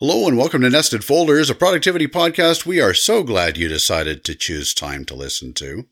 Hello 0.00 0.26
and 0.26 0.36
welcome 0.36 0.60
to 0.62 0.70
Nested 0.70 1.04
Folders, 1.04 1.48
a 1.48 1.54
productivity 1.54 2.08
podcast 2.08 2.66
we 2.66 2.80
are 2.80 2.92
so 2.92 3.22
glad 3.22 3.56
you 3.56 3.68
decided 3.68 4.24
to 4.24 4.34
choose 4.34 4.74
time 4.74 5.04
to 5.04 5.14
listen 5.14 5.52
to. 5.54 5.86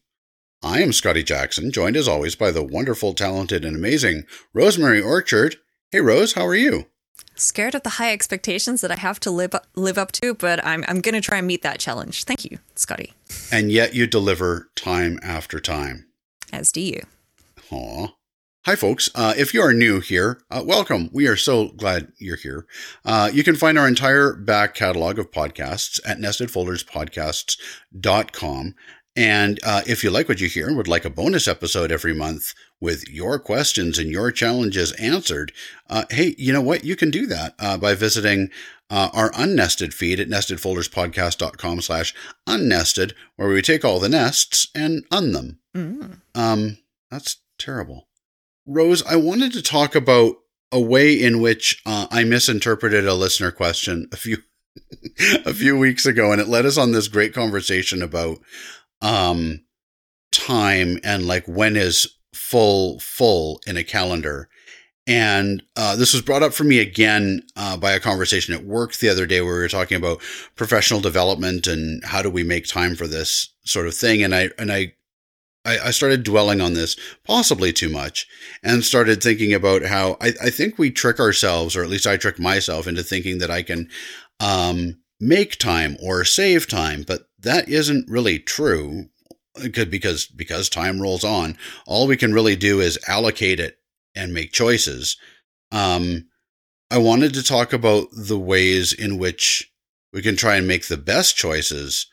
I 0.61 0.82
am 0.82 0.93
Scotty 0.93 1.22
Jackson, 1.22 1.71
joined 1.71 1.96
as 1.96 2.09
always 2.09 2.35
by 2.35 2.51
the 2.51 2.65
wonderful, 2.65 3.15
talented, 3.15 3.65
and 3.65 3.77
amazing 3.77 4.25
Rosemary 4.53 5.01
Orchard. 5.01 5.54
Hey 5.93 6.01
Rose, 6.01 6.33
how 6.33 6.45
are 6.45 6.54
you? 6.57 6.87
Scared 7.37 7.77
of 7.77 7.85
the 7.85 7.91
high 7.91 8.12
expectations 8.12 8.80
that 8.80 8.90
I 8.90 8.96
have 8.96 9.21
to 9.21 9.30
live 9.30 9.54
live 9.76 9.99
up 9.99 10.10
to, 10.12 10.34
but 10.34 10.64
I'm 10.66 10.84
I'm 10.88 11.00
going 11.00 11.14
to 11.14 11.21
try 11.21 11.38
and 11.38 11.46
meet 11.46 11.62
that 11.62 11.78
challenge. 11.78 12.24
Thank 12.24 12.44
you, 12.44 12.58
Scotty. 12.74 13.12
And 13.53 13.71
yet 13.71 13.94
you 13.94 14.08
deliver 14.08 14.69
time 14.74 15.21
after 15.22 15.60
time. 15.60 16.09
As 16.52 16.73
do 16.73 16.80
you. 16.80 17.02
Aw. 17.70 18.09
Hi, 18.65 18.77
folks. 18.77 19.10
Uh, 19.16 19.34
if 19.37 19.52
you 19.52 19.60
are 19.60 19.73
new 19.73 19.98
here, 19.98 20.41
uh, 20.48 20.62
welcome. 20.65 21.11
We 21.12 21.27
are 21.27 21.34
so 21.34 21.70
glad 21.70 22.12
you're 22.19 22.37
here. 22.37 22.65
Uh, 23.05 23.29
you 23.33 23.42
can 23.42 23.56
find 23.56 23.77
our 23.77 23.88
entire 23.88 24.34
back 24.34 24.77
catalog 24.77 25.19
of 25.19 25.33
podcasts 25.33 25.98
at 26.07 26.19
nestedfolderspodcasts.com. 26.19 28.75
And 29.16 29.59
uh, 29.66 29.83
if 29.85 30.05
you 30.05 30.11
like 30.11 30.29
what 30.29 30.41
you 30.41 30.48
hear 30.48 30.69
and 30.69 30.77
would 30.77 30.87
like 30.87 31.05
a 31.05 31.11
bonus 31.11 31.48
episode 31.48 31.91
every 31.91 32.15
month 32.15 32.55
with 32.80 33.11
your 33.11 33.41
questions 33.41 33.98
and 33.98 34.12
your 34.12 34.30
challenges 34.30 34.93
answered, 34.93 35.51
uh, 35.91 36.05
hey, 36.10 36.37
you 36.38 36.52
know 36.52 36.63
what? 36.63 36.85
You 36.85 36.95
can 36.95 37.10
do 37.10 37.27
that 37.27 37.57
uh, 37.59 37.77
by 37.79 37.97
visiting 37.97 38.49
our 38.88 39.33
unnested 39.35 39.93
feed 39.93 40.21
at 40.21 40.29
nestedfolderspodcast.com 40.29 41.80
slash 41.80 42.15
unnested, 42.47 43.16
where 43.35 43.49
we 43.49 43.60
take 43.60 43.85
all 43.85 43.99
the 43.99 44.09
nests 44.09 44.69
and 44.73 45.05
un 45.10 45.33
them. 45.33 45.59
Mm. 45.74 46.21
Um, 46.37 46.79
that's 47.10 47.38
terrible. 47.59 48.07
Rose, 48.66 49.05
I 49.05 49.16
wanted 49.16 49.52
to 49.55 49.62
talk 49.62 49.95
about 49.95 50.37
a 50.71 50.80
way 50.80 51.12
in 51.12 51.41
which 51.41 51.83
uh, 51.84 52.07
I 52.11 52.25
misinterpreted 52.25 53.07
a 53.07 53.15
listener 53.15 53.51
question 53.51 54.09
a 54.12 54.16
few 54.16 54.38
a 55.45 55.52
few 55.52 55.77
weeks 55.77 56.07
ago, 56.07 56.33
and 56.33 56.41
it 56.41 56.48
led 56.48 56.65
us 56.65 56.79
on 56.79 56.93
this 56.93 57.09
great 57.09 57.35
conversation 57.35 58.02
about 58.02 58.38
um, 59.02 59.65
time 60.30 60.99
and 61.05 61.27
like 61.27 61.46
when 61.46 61.77
is 61.77 62.09
full 62.33 62.99
full 63.01 63.60
in 63.66 63.77
a 63.77 63.85
calendar. 63.85 64.48
And 65.06 65.64
uh, 65.77 65.96
this 65.96 66.12
was 66.12 66.22
brought 66.22 66.44
up 66.44 66.55
for 66.55 66.62
me 66.62 66.78
again 66.78 67.42
uh, 67.56 67.77
by 67.77 67.92
a 67.92 68.00
conversation 68.00 68.55
at 68.55 68.64
work 68.64 68.94
the 68.94 69.08
other 69.08 69.27
day 69.27 69.40
where 69.40 69.55
we 69.55 69.60
were 69.60 69.68
talking 69.68 69.96
about 69.96 70.22
professional 70.55 71.00
development 71.00 71.66
and 71.66 72.05
how 72.05 72.22
do 72.22 72.30
we 72.30 72.44
make 72.44 72.66
time 72.66 72.94
for 72.94 73.08
this 73.08 73.52
sort 73.64 73.88
of 73.88 73.94
thing. 73.94 74.22
And 74.22 74.34
I 74.34 74.50
and 74.58 74.72
I 74.72 74.94
I, 75.64 75.78
I, 75.78 75.91
started 75.91 76.24
dwelling 76.24 76.60
on 76.60 76.74
this 76.74 76.96
possibly 77.24 77.72
too 77.72 77.88
much 77.88 78.27
and 78.62 78.84
started 78.84 79.22
thinking 79.22 79.52
about 79.55 79.82
how 79.82 80.16
I, 80.20 80.32
I, 80.42 80.50
think 80.50 80.78
we 80.78 80.91
trick 80.91 81.20
ourselves, 81.20 81.77
or 81.77 81.84
at 81.84 81.91
least 81.91 82.06
I 82.06 82.16
trick 82.16 82.38
myself 82.38 82.88
into 82.88 83.02
thinking 83.02 83.38
that 83.38 83.50
I 83.50 83.62
can 83.62 83.88
um, 84.40 84.98
make 85.20 85.58
time 85.58 85.96
or 86.02 86.24
save 86.24 86.66
time, 86.66 87.05
but 87.06 87.28
that 87.38 87.68
isn't 87.68 88.10
really 88.10 88.38
true 88.38 89.06
because 89.70 90.27
because 90.27 90.68
time 90.68 91.00
rolls 91.00 91.24
on. 91.24 91.56
All 91.86 92.06
we 92.06 92.16
can 92.16 92.33
really 92.33 92.56
do 92.56 92.80
is 92.80 92.98
allocate 93.06 93.60
it 93.60 93.77
and 94.14 94.33
make 94.33 94.52
choices. 94.52 95.16
Um, 95.70 96.27
I 96.90 96.98
wanted 96.98 97.34
to 97.34 97.42
talk 97.42 97.72
about 97.72 98.08
the 98.12 98.38
ways 98.38 98.92
in 98.92 99.18
which 99.18 99.70
we 100.12 100.22
can 100.22 100.36
try 100.36 100.56
and 100.56 100.66
make 100.66 100.88
the 100.88 100.96
best 100.96 101.36
choices 101.36 102.06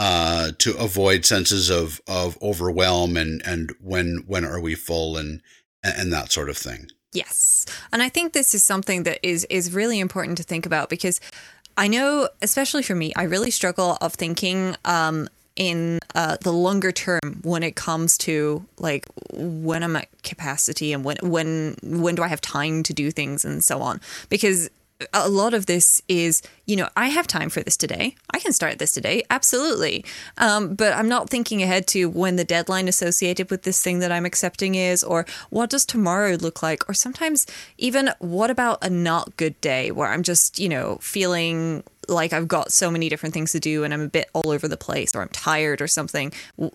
uh, 0.00 0.52
to 0.56 0.74
avoid 0.78 1.26
senses 1.26 1.68
of 1.68 2.00
of 2.08 2.42
overwhelm 2.42 3.18
and 3.18 3.42
and 3.44 3.74
when 3.82 4.24
when 4.26 4.46
are 4.46 4.58
we 4.58 4.74
full 4.74 5.18
and 5.18 5.42
and 5.84 6.10
that 6.10 6.32
sort 6.32 6.48
of 6.48 6.56
thing. 6.56 6.90
Yes, 7.12 7.66
and 7.92 8.02
I 8.02 8.08
think 8.08 8.32
this 8.32 8.54
is 8.54 8.64
something 8.64 9.02
that 9.02 9.18
is 9.22 9.46
is 9.50 9.74
really 9.74 10.00
important 10.00 10.38
to 10.38 10.42
think 10.42 10.64
about 10.64 10.88
because 10.88 11.20
I 11.76 11.86
know, 11.86 12.30
especially 12.40 12.82
for 12.82 12.94
me, 12.94 13.12
I 13.14 13.24
really 13.24 13.50
struggle 13.50 13.98
of 14.00 14.14
thinking 14.14 14.74
um, 14.86 15.28
in 15.54 15.98
uh, 16.14 16.38
the 16.40 16.52
longer 16.52 16.92
term 16.92 17.40
when 17.42 17.62
it 17.62 17.76
comes 17.76 18.16
to 18.18 18.64
like 18.78 19.04
when 19.34 19.82
I'm 19.82 19.96
at 19.96 20.08
capacity 20.22 20.94
and 20.94 21.04
when 21.04 21.18
when 21.22 21.76
when 21.82 22.14
do 22.14 22.22
I 22.22 22.28
have 22.28 22.40
time 22.40 22.82
to 22.84 22.94
do 22.94 23.10
things 23.10 23.44
and 23.44 23.62
so 23.62 23.82
on 23.82 24.00
because 24.30 24.70
a 25.12 25.28
lot 25.28 25.54
of 25.54 25.66
this 25.66 26.02
is, 26.08 26.42
you 26.66 26.76
know, 26.76 26.88
I 26.96 27.08
have 27.08 27.26
time 27.26 27.50
for 27.50 27.62
this 27.62 27.76
today. 27.76 28.14
I 28.32 28.38
can 28.38 28.52
start 28.52 28.78
this 28.78 28.92
today, 28.92 29.22
absolutely. 29.30 30.04
Um, 30.38 30.74
but 30.74 30.92
I'm 30.92 31.08
not 31.08 31.30
thinking 31.30 31.62
ahead 31.62 31.86
to 31.88 32.06
when 32.06 32.36
the 32.36 32.44
deadline 32.44 32.88
associated 32.88 33.50
with 33.50 33.62
this 33.62 33.82
thing 33.82 34.00
that 34.00 34.12
I'm 34.12 34.26
accepting 34.26 34.74
is, 34.74 35.02
or 35.02 35.26
what 35.50 35.70
does 35.70 35.84
tomorrow 35.84 36.34
look 36.34 36.62
like, 36.62 36.88
or 36.88 36.94
sometimes 36.94 37.46
even 37.78 38.10
what 38.18 38.50
about 38.50 38.78
a 38.82 38.90
not 38.90 39.36
good 39.36 39.60
day 39.60 39.90
where 39.90 40.08
I'm 40.08 40.22
just, 40.22 40.58
you 40.58 40.68
know, 40.68 40.98
feeling 41.00 41.82
like 42.08 42.32
I've 42.32 42.48
got 42.48 42.72
so 42.72 42.90
many 42.90 43.08
different 43.08 43.32
things 43.34 43.52
to 43.52 43.60
do 43.60 43.84
and 43.84 43.94
I'm 43.94 44.00
a 44.00 44.08
bit 44.08 44.28
all 44.32 44.50
over 44.50 44.66
the 44.66 44.76
place 44.76 45.14
or 45.14 45.22
I'm 45.22 45.28
tired 45.28 45.80
or 45.80 45.86
something 45.86 46.32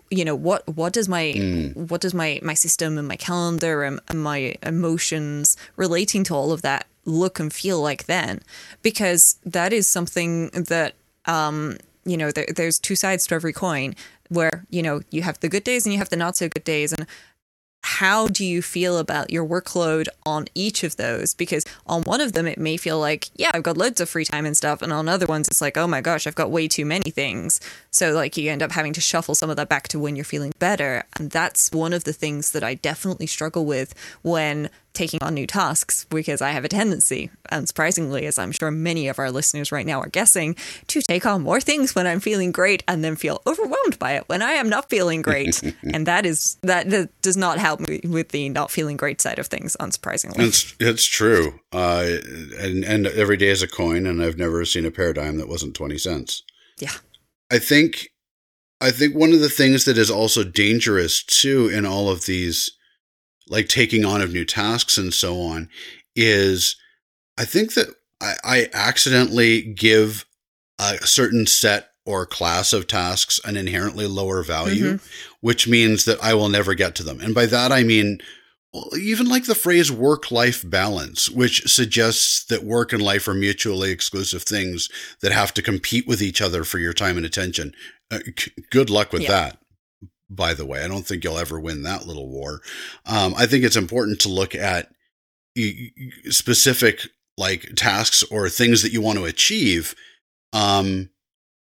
you 0.09 0.23
know 0.23 0.35
what 0.35 0.65
what 0.67 0.93
does 0.93 1.09
my 1.09 1.33
mm. 1.35 1.75
what 1.89 1.99
does 1.99 2.13
my 2.13 2.39
my 2.41 2.53
system 2.53 2.97
and 2.97 3.07
my 3.07 3.17
calendar 3.17 3.83
and, 3.83 3.99
and 4.07 4.23
my 4.23 4.55
emotions 4.63 5.57
relating 5.75 6.23
to 6.25 6.33
all 6.33 6.53
of 6.53 6.61
that 6.61 6.87
look 7.05 7.39
and 7.39 7.53
feel 7.53 7.81
like 7.81 8.05
then 8.05 8.41
because 8.81 9.37
that 9.45 9.71
is 9.71 9.87
something 9.87 10.49
that 10.49 10.95
um 11.25 11.77
you 12.05 12.17
know 12.17 12.31
there, 12.31 12.47
there's 12.55 12.79
two 12.79 12.95
sides 12.95 13.27
to 13.27 13.35
every 13.35 13.53
coin 13.53 13.95
where 14.29 14.65
you 14.69 14.81
know 14.81 15.01
you 15.11 15.21
have 15.21 15.39
the 15.39 15.49
good 15.49 15.63
days 15.63 15.85
and 15.85 15.93
you 15.93 15.99
have 15.99 16.09
the 16.09 16.15
not 16.15 16.35
so 16.35 16.49
good 16.49 16.63
days 16.63 16.91
and 16.91 17.07
how 17.85 18.27
do 18.27 18.43
you 18.43 18.63
feel 18.63 18.97
about 18.97 19.29
your 19.29 19.45
workload 19.45 20.07
on 20.25 20.47
each 20.55 20.83
of 20.83 20.95
those? 20.95 21.35
Because 21.35 21.63
on 21.85 22.01
one 22.01 22.19
of 22.19 22.33
them, 22.33 22.47
it 22.47 22.57
may 22.57 22.77
feel 22.77 22.99
like, 22.99 23.29
yeah, 23.35 23.51
I've 23.53 23.61
got 23.61 23.77
loads 23.77 24.01
of 24.01 24.09
free 24.09 24.25
time 24.25 24.43
and 24.47 24.57
stuff. 24.57 24.81
And 24.81 24.91
on 24.91 25.07
other 25.07 25.27
ones, 25.27 25.47
it's 25.47 25.61
like, 25.61 25.77
oh 25.77 25.85
my 25.85 26.01
gosh, 26.01 26.25
I've 26.25 26.33
got 26.33 26.49
way 26.49 26.67
too 26.67 26.83
many 26.83 27.11
things. 27.11 27.59
So, 27.91 28.11
like, 28.11 28.37
you 28.37 28.49
end 28.49 28.63
up 28.63 28.71
having 28.71 28.91
to 28.93 29.01
shuffle 29.01 29.35
some 29.35 29.51
of 29.51 29.55
that 29.57 29.69
back 29.69 29.87
to 29.89 29.99
when 29.99 30.15
you're 30.15 30.25
feeling 30.25 30.51
better. 30.57 31.03
And 31.19 31.29
that's 31.29 31.71
one 31.71 31.93
of 31.93 32.05
the 32.05 32.11
things 32.11 32.53
that 32.53 32.63
I 32.63 32.73
definitely 32.73 33.27
struggle 33.27 33.67
with 33.67 33.93
when 34.23 34.71
taking 34.95 35.19
on 35.21 35.33
new 35.33 35.45
tasks 35.45 36.05
because 36.09 36.41
I 36.41 36.51
have 36.51 36.65
a 36.65 36.69
tendency, 36.69 37.29
unsurprisingly, 37.51 38.23
as 38.23 38.39
I'm 38.39 38.51
sure 38.51 38.71
many 38.71 39.07
of 39.07 39.19
our 39.19 39.29
listeners 39.29 39.71
right 39.71 39.85
now 39.85 39.99
are 39.99 40.09
guessing, 40.09 40.55
to 40.87 41.01
take 41.01 41.25
on 41.25 41.43
more 41.43 41.61
things 41.61 41.93
when 41.93 42.07
I'm 42.07 42.19
feeling 42.19 42.51
great 42.51 42.83
and 42.87 43.03
then 43.03 43.15
feel 43.15 43.41
overwhelmed 43.45 43.99
by 43.99 44.13
it 44.13 44.27
when 44.27 44.41
I 44.41 44.53
am 44.53 44.69
not 44.69 44.89
feeling 44.89 45.21
great. 45.21 45.61
and 45.93 46.07
that 46.07 46.25
is 46.25 46.57
that, 46.63 46.89
that, 46.89 47.09
does 47.21 47.37
not 47.37 47.57
help 47.57 47.79
me 47.79 48.01
with 48.03 48.29
the 48.29 48.49
not 48.49 48.71
feeling 48.71 48.97
great 48.97 49.21
side 49.21 49.39
of 49.39 49.47
things, 49.47 49.75
unsurprisingly. 49.79 50.39
It's 50.39 50.75
it's 50.79 51.05
true. 51.05 51.59
Uh, 51.71 52.17
and 52.59 52.83
and 52.83 53.07
every 53.07 53.37
day 53.37 53.49
is 53.49 53.61
a 53.61 53.67
coin, 53.67 54.05
and 54.05 54.21
I've 54.21 54.37
never 54.37 54.63
seen 54.65 54.85
a 54.85 54.91
paradigm 54.91 55.37
that 55.37 55.47
wasn't 55.47 55.75
twenty 55.75 55.97
cents. 55.97 56.43
Yeah, 56.79 56.91
I 57.51 57.59
think. 57.59 58.09
I 58.81 58.91
think 58.91 59.15
one 59.15 59.31
of 59.31 59.39
the 59.39 59.49
things 59.49 59.85
that 59.85 59.97
is 59.97 60.11
also 60.11 60.43
dangerous 60.43 61.23
too 61.23 61.69
in 61.69 61.85
all 61.85 62.09
of 62.09 62.25
these 62.25 62.69
like 63.47 63.67
taking 63.67 64.05
on 64.05 64.21
of 64.21 64.33
new 64.33 64.45
tasks 64.45 64.97
and 64.97 65.13
so 65.13 65.39
on 65.41 65.69
is 66.15 66.75
I 67.37 67.45
think 67.45 67.73
that 67.73 67.87
I, 68.21 68.35
I 68.43 68.69
accidentally 68.73 69.61
give 69.61 70.25
a 70.79 70.97
certain 71.05 71.45
set 71.45 71.89
or 72.05 72.25
class 72.25 72.71
of 72.71 72.87
tasks 72.87 73.39
an 73.45 73.57
inherently 73.57 74.05
lower 74.05 74.43
value, 74.43 74.93
mm-hmm. 74.97 75.35
which 75.41 75.67
means 75.67 76.05
that 76.05 76.23
I 76.23 76.33
will 76.33 76.49
never 76.49 76.75
get 76.75 76.95
to 76.95 77.03
them. 77.03 77.19
And 77.19 77.33
by 77.33 77.47
that, 77.47 77.71
I 77.71 77.83
mean, 77.83 78.19
well, 78.73 78.89
even 78.99 79.27
like 79.27 79.45
the 79.45 79.55
phrase 79.55 79.91
work 79.91 80.31
life 80.31 80.61
balance, 80.69 81.29
which 81.29 81.63
suggests 81.71 82.45
that 82.45 82.63
work 82.63 82.93
and 82.93 83.01
life 83.01 83.27
are 83.27 83.33
mutually 83.33 83.89
exclusive 83.89 84.43
things 84.43 84.89
that 85.21 85.31
have 85.31 85.53
to 85.55 85.61
compete 85.61 86.07
with 86.07 86.21
each 86.21 86.41
other 86.41 86.63
for 86.63 86.77
your 86.77 86.93
time 86.93 87.17
and 87.17 87.25
attention. 87.25 87.73
Uh, 88.11 88.19
c- 88.37 88.51
good 88.69 88.89
luck 88.89 89.11
with 89.11 89.23
yeah. 89.23 89.29
that 89.29 89.59
by 90.29 90.53
the 90.53 90.65
way. 90.65 90.83
I 90.83 90.87
don't 90.87 91.05
think 91.05 91.23
you'll 91.23 91.37
ever 91.37 91.59
win 91.59 91.83
that 91.83 92.05
little 92.05 92.29
war. 92.29 92.61
Um, 93.05 93.33
I 93.37 93.45
think 93.45 93.63
it's 93.63 93.75
important 93.75 94.19
to 94.21 94.29
look 94.29 94.55
at 94.55 94.89
specific 96.29 97.07
like 97.37 97.71
tasks 97.75 98.23
or 98.23 98.49
things 98.49 98.81
that 98.81 98.91
you 98.91 99.01
want 99.01 99.17
to 99.17 99.25
achieve 99.25 99.95
um, 100.53 101.09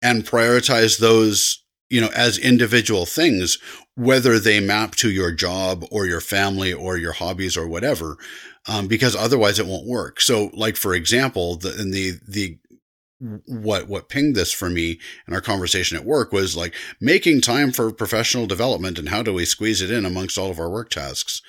and 0.01 0.23
prioritize 0.23 0.99
those 0.99 1.63
you 1.89 1.99
know 2.01 2.09
as 2.15 2.37
individual 2.37 3.05
things 3.05 3.57
whether 3.95 4.39
they 4.39 4.59
map 4.59 4.95
to 4.95 5.11
your 5.11 5.31
job 5.31 5.83
or 5.91 6.05
your 6.05 6.21
family 6.21 6.73
or 6.73 6.97
your 6.97 7.11
hobbies 7.11 7.57
or 7.57 7.67
whatever 7.67 8.17
um, 8.67 8.87
because 8.87 9.15
otherwise 9.15 9.59
it 9.59 9.67
won't 9.67 9.87
work 9.87 10.21
so 10.21 10.49
like 10.53 10.77
for 10.77 10.93
example 10.93 11.57
the 11.57 11.79
in 11.79 11.91
the 11.91 12.13
the 12.27 12.57
what 13.45 13.87
what 13.87 14.09
pinged 14.09 14.35
this 14.35 14.51
for 14.51 14.69
me 14.69 14.99
in 15.27 15.33
our 15.33 15.41
conversation 15.41 15.95
at 15.97 16.05
work 16.05 16.31
was 16.31 16.57
like 16.57 16.73
making 16.99 17.41
time 17.41 17.71
for 17.71 17.91
professional 17.91 18.47
development 18.47 18.97
and 18.97 19.09
how 19.09 19.21
do 19.21 19.33
we 19.33 19.45
squeeze 19.45 19.81
it 19.81 19.91
in 19.91 20.05
amongst 20.05 20.37
all 20.37 20.49
of 20.49 20.59
our 20.59 20.69
work 20.69 20.89
tasks. 20.89 21.41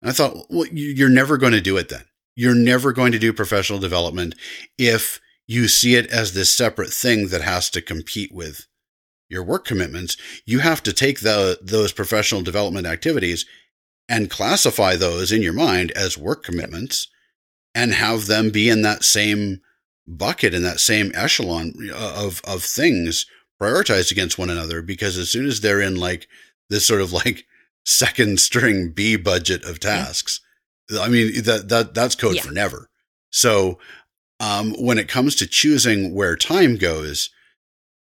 And 0.00 0.10
I 0.10 0.14
thought, 0.14 0.46
well, 0.48 0.66
you're 0.72 1.10
never 1.10 1.36
going 1.36 1.52
to 1.52 1.60
do 1.60 1.76
it 1.76 1.88
then. 1.88 2.04
You're 2.34 2.54
never 2.54 2.92
going 2.92 3.12
to 3.12 3.18
do 3.18 3.32
professional 3.32 3.78
development 3.78 4.34
if 4.78 5.20
you 5.46 5.68
see 5.68 5.96
it 5.96 6.06
as 6.06 6.32
this 6.32 6.52
separate 6.52 6.90
thing 6.90 7.28
that 7.28 7.42
has 7.42 7.68
to 7.70 7.82
compete 7.82 8.32
with 8.32 8.66
your 9.28 9.42
work 9.42 9.64
commitments. 9.64 10.16
You 10.46 10.60
have 10.60 10.82
to 10.84 10.92
take 10.92 11.20
the, 11.20 11.58
those 11.60 11.92
professional 11.92 12.42
development 12.42 12.86
activities 12.86 13.44
and 14.08 14.30
classify 14.30 14.96
those 14.96 15.32
in 15.32 15.42
your 15.42 15.52
mind 15.52 15.90
as 15.92 16.16
work 16.16 16.42
commitments 16.42 17.08
and 17.74 17.92
have 17.92 18.26
them 18.26 18.50
be 18.50 18.68
in 18.68 18.82
that 18.82 19.04
same 19.04 19.60
bucket 20.08 20.54
in 20.54 20.62
that 20.62 20.80
same 20.80 21.12
echelon 21.14 21.74
of 21.94 22.40
of 22.44 22.62
things 22.62 23.26
prioritized 23.60 24.10
against 24.10 24.38
one 24.38 24.50
another 24.50 24.80
because 24.82 25.18
as 25.18 25.30
soon 25.30 25.46
as 25.46 25.60
they're 25.60 25.80
in 25.80 25.96
like 25.96 26.26
this 26.70 26.86
sort 26.86 27.00
of 27.00 27.12
like 27.24 27.44
second 27.84 28.40
string 28.40 28.90
B 28.90 29.16
budget 29.16 29.64
of 29.64 29.80
tasks, 29.80 30.40
yeah. 30.90 31.00
I 31.00 31.08
mean 31.08 31.42
that 31.44 31.68
that 31.68 31.94
that's 31.94 32.14
code 32.14 32.36
yeah. 32.36 32.42
for 32.42 32.52
never. 32.52 32.88
So 33.30 33.78
um, 34.40 34.74
when 34.78 34.98
it 34.98 35.08
comes 35.08 35.34
to 35.36 35.46
choosing 35.46 36.14
where 36.14 36.36
time 36.36 36.76
goes, 36.76 37.30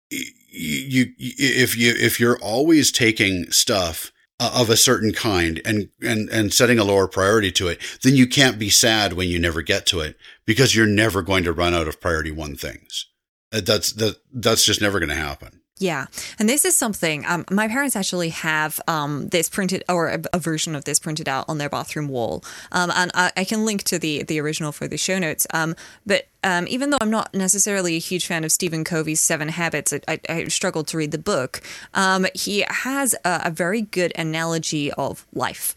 you, 0.10 0.26
you 0.50 1.06
if 1.18 1.78
you 1.78 1.94
if 1.96 2.20
you're 2.20 2.40
always 2.40 2.92
taking 2.92 3.52
stuff 3.52 4.12
of 4.40 4.70
a 4.70 4.78
certain 4.78 5.14
kind 5.14 5.62
and 5.66 5.90
and 6.02 6.30
and 6.30 6.54
setting 6.54 6.80
a 6.80 6.84
lower 6.84 7.08
priority 7.08 7.52
to 7.52 7.68
it, 7.68 7.80
then 8.04 8.16
you 8.16 8.28
can't 8.28 8.60
be 8.60 8.70
sad 8.70 9.14
when 9.14 9.28
you 9.28 9.40
never 9.40 9.62
get 9.62 9.86
to 9.88 10.00
it 10.00 10.18
because 10.46 10.76
you're 10.76 10.86
never 10.86 11.22
going 11.22 11.44
to 11.44 11.54
run 11.54 11.74
out 11.74 11.88
of 11.88 12.02
priority 12.02 12.32
one 12.32 12.56
things. 12.56 13.08
Uh, 13.52 13.62
that's 13.62 13.94
that 13.94 14.18
that's 14.34 14.66
just 14.66 14.82
never 14.82 15.00
going 15.00 15.10
to 15.10 15.16
happen. 15.16 15.62
Yeah. 15.80 16.06
And 16.38 16.48
this 16.48 16.66
is 16.66 16.76
something 16.76 17.26
um, 17.26 17.46
my 17.50 17.68
parents 17.68 17.96
actually 17.96 18.30
have 18.30 18.80
um, 18.88 19.30
this 19.30 19.50
printed 19.50 19.84
or 19.90 20.10
a, 20.10 20.22
a, 20.32 20.38
version 20.38 20.76
of 20.76 20.86
this 20.86 21.00
printed 21.00 21.28
out 21.28 21.46
on 21.50 21.58
their 21.58 21.70
bathroom 21.70 22.10
wall. 22.10 22.44
Um, 22.72 22.92
and 22.96 23.12
I, 23.16 23.32
I, 23.36 23.44
can 23.44 23.66
link 23.66 23.82
to 23.86 23.98
the, 23.98 24.22
the 24.22 24.40
original 24.40 24.72
for 24.72 24.88
the 24.88 24.98
show 24.98 25.18
notes. 25.18 25.48
Um, 25.52 25.76
but 26.06 26.28
um, 26.44 26.68
even 26.68 26.92
though 26.92 27.00
I'm 27.02 27.10
not 27.10 27.34
necessarily 27.34 27.96
a 27.96 28.00
huge 28.00 28.28
fan 28.28 28.44
of 28.44 28.52
Stephen 28.52 28.84
Covey's 28.84 29.20
Seven 29.20 29.50
Habits, 29.50 29.94
I, 30.08 30.20
I, 30.30 30.44
struggled 30.46 30.88
to 30.90 30.98
read 30.98 31.12
the 31.12 31.18
book. 31.18 31.62
Um, 31.96 32.28
he 32.36 32.64
has 32.70 33.16
a, 33.26 33.42
a, 33.46 33.52
very 33.52 33.82
good 33.82 34.14
analogy 34.16 34.92
of 34.92 35.26
life 35.34 35.74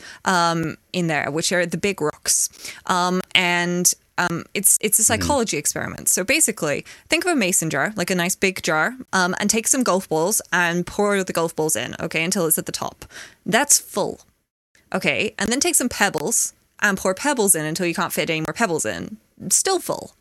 in 0.92 1.06
there, 1.06 1.31
which 1.31 1.52
are 1.52 1.64
the 1.64 1.78
big 1.78 2.02
rocks. 2.02 2.50
and 2.87 3.94
um, 4.18 4.44
it's 4.54 4.78
it's 4.80 4.98
a 4.98 5.02
mm-hmm. 5.02 5.22
psychology 5.22 5.56
mm. 5.56 5.60
experiment. 5.60 6.08
So 6.08 6.24
basically, 6.24 6.84
think 7.08 7.24
of 7.24 7.32
a 7.32 7.36
mason 7.36 7.70
jar, 7.70 7.92
like 7.96 8.10
a 8.10 8.14
nice 8.14 8.36
big 8.36 8.62
jar, 8.62 8.96
um, 9.12 9.34
and 9.38 9.50
take 9.50 9.68
some 9.68 9.82
golf 9.82 10.08
balls 10.08 10.40
and 10.52 10.86
pour 10.86 11.22
the 11.22 11.32
golf 11.32 11.54
balls 11.54 11.76
in, 11.76 11.94
okay, 12.00 12.24
until 12.24 12.46
it's 12.46 12.58
at 12.58 12.66
the 12.66 12.72
top. 12.72 13.04
That's 13.44 13.78
full. 13.78 14.20
Okay, 14.92 15.34
and 15.38 15.50
then 15.50 15.60
take 15.60 15.74
some 15.74 15.88
pebbles 15.88 16.54
and 16.80 16.96
pour 16.96 17.14
pebbles 17.14 17.54
in 17.54 17.64
until 17.64 17.86
you 17.86 17.94
can't 17.94 18.12
fit 18.12 18.30
any 18.30 18.40
more 18.40 18.52
pebbles 18.52 18.86
in. 18.86 19.18
Still 19.50 19.80
full. 19.80 20.14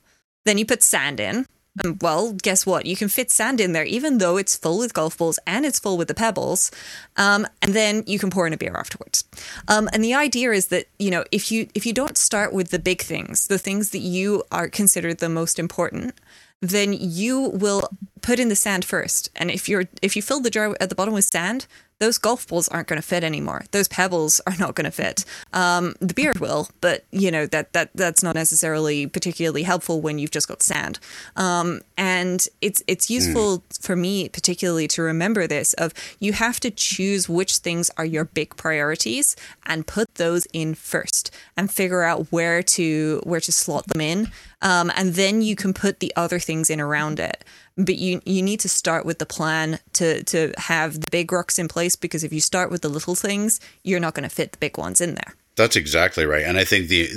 Then 0.45 0.57
you 0.57 0.65
put 0.65 0.83
sand 0.83 1.19
in, 1.19 1.45
and 1.83 2.01
well, 2.01 2.33
guess 2.33 2.65
what? 2.65 2.85
You 2.85 2.95
can 2.95 3.09
fit 3.09 3.31
sand 3.31 3.59
in 3.59 3.73
there, 3.73 3.83
even 3.83 4.17
though 4.19 4.37
it's 4.37 4.55
full 4.55 4.79
with 4.79 4.93
golf 4.93 5.17
balls 5.17 5.39
and 5.45 5.65
it's 5.65 5.79
full 5.79 5.97
with 5.97 6.07
the 6.07 6.13
pebbles. 6.13 6.71
Um, 7.17 7.45
and 7.61 7.73
then 7.73 8.03
you 8.07 8.17
can 8.19 8.29
pour 8.29 8.47
in 8.47 8.53
a 8.53 8.57
beer 8.57 8.75
afterwards. 8.75 9.25
Um, 9.67 9.89
and 9.91 10.03
the 10.03 10.13
idea 10.13 10.51
is 10.51 10.67
that 10.67 10.87
you 10.99 11.11
know 11.11 11.25
if 11.31 11.51
you 11.51 11.67
if 11.75 11.85
you 11.85 11.93
don't 11.93 12.17
start 12.17 12.53
with 12.53 12.69
the 12.69 12.79
big 12.79 13.01
things, 13.01 13.47
the 13.47 13.59
things 13.59 13.89
that 13.89 13.99
you 13.99 14.43
are 14.51 14.69
considered 14.69 15.17
the 15.17 15.29
most 15.29 15.59
important, 15.59 16.15
then 16.61 16.93
you 16.93 17.49
will 17.49 17.89
put 18.21 18.39
in 18.39 18.49
the 18.49 18.55
sand 18.55 18.85
first. 18.85 19.29
And 19.35 19.51
if 19.51 19.67
you're 19.67 19.85
if 20.01 20.15
you 20.15 20.21
fill 20.21 20.39
the 20.39 20.49
jar 20.49 20.75
at 20.79 20.89
the 20.89 20.95
bottom 20.95 21.13
with 21.13 21.25
sand, 21.25 21.67
those 21.99 22.17
golf 22.17 22.47
balls 22.47 22.67
aren't 22.67 22.87
going 22.87 23.01
to 23.01 23.07
fit 23.07 23.23
anymore. 23.23 23.63
Those 23.71 23.87
pebbles 23.87 24.41
are 24.47 24.55
not 24.59 24.75
going 24.75 24.85
to 24.85 24.91
fit. 24.91 25.23
Um, 25.53 25.95
the 26.01 26.13
beard 26.13 26.39
will, 26.39 26.69
but 26.81 27.05
you 27.11 27.31
know 27.31 27.45
that 27.47 27.73
that 27.73 27.91
that's 27.95 28.21
not 28.21 28.35
necessarily 28.35 29.07
particularly 29.07 29.63
helpful 29.63 30.01
when 30.01 30.19
you've 30.19 30.31
just 30.31 30.47
got 30.47 30.61
sand. 30.61 30.99
Um, 31.35 31.81
and 31.97 32.45
it's 32.61 32.83
it's 32.87 33.09
useful 33.09 33.59
mm. 33.59 33.81
for 33.81 33.95
me 33.95 34.27
particularly 34.29 34.87
to 34.89 35.01
remember 35.01 35.47
this 35.47 35.73
of 35.73 35.93
you 36.19 36.33
have 36.33 36.59
to 36.61 36.71
choose 36.71 37.29
which 37.29 37.57
things 37.57 37.89
are 37.97 38.05
your 38.05 38.25
big 38.25 38.55
priorities 38.57 39.35
and 39.65 39.87
put 39.87 40.15
those 40.15 40.45
in 40.51 40.75
first 40.75 41.31
and 41.55 41.71
figure 41.71 42.03
out 42.03 42.27
where 42.31 42.61
to 42.61 43.21
where 43.23 43.39
to 43.39 43.51
slot 43.51 43.87
them 43.87 44.01
in. 44.01 44.31
Um, 44.61 44.91
and 44.95 45.13
then 45.13 45.41
you 45.41 45.55
can 45.55 45.73
put 45.73 45.99
the 45.99 46.11
other 46.15 46.39
things 46.39 46.69
in 46.69 46.81
around 46.81 47.19
it 47.19 47.43
but 47.77 47.95
you 47.95 48.21
you 48.25 48.41
need 48.41 48.59
to 48.61 48.69
start 48.69 49.05
with 49.05 49.19
the 49.19 49.25
plan 49.25 49.79
to 49.93 50.23
to 50.23 50.53
have 50.57 51.01
the 51.01 51.09
big 51.11 51.31
rocks 51.31 51.59
in 51.59 51.67
place 51.67 51.95
because 51.95 52.23
if 52.23 52.31
you 52.31 52.41
start 52.41 52.71
with 52.71 52.81
the 52.81 52.89
little 52.89 53.15
things, 53.15 53.59
you're 53.83 53.99
not 53.99 54.13
going 54.13 54.27
to 54.27 54.33
fit 54.33 54.51
the 54.51 54.57
big 54.57 54.77
ones 54.77 55.01
in 55.01 55.15
there. 55.15 55.35
That's 55.55 55.75
exactly 55.75 56.25
right, 56.25 56.43
and 56.43 56.57
I 56.57 56.65
think 56.65 56.87
the 56.87 57.07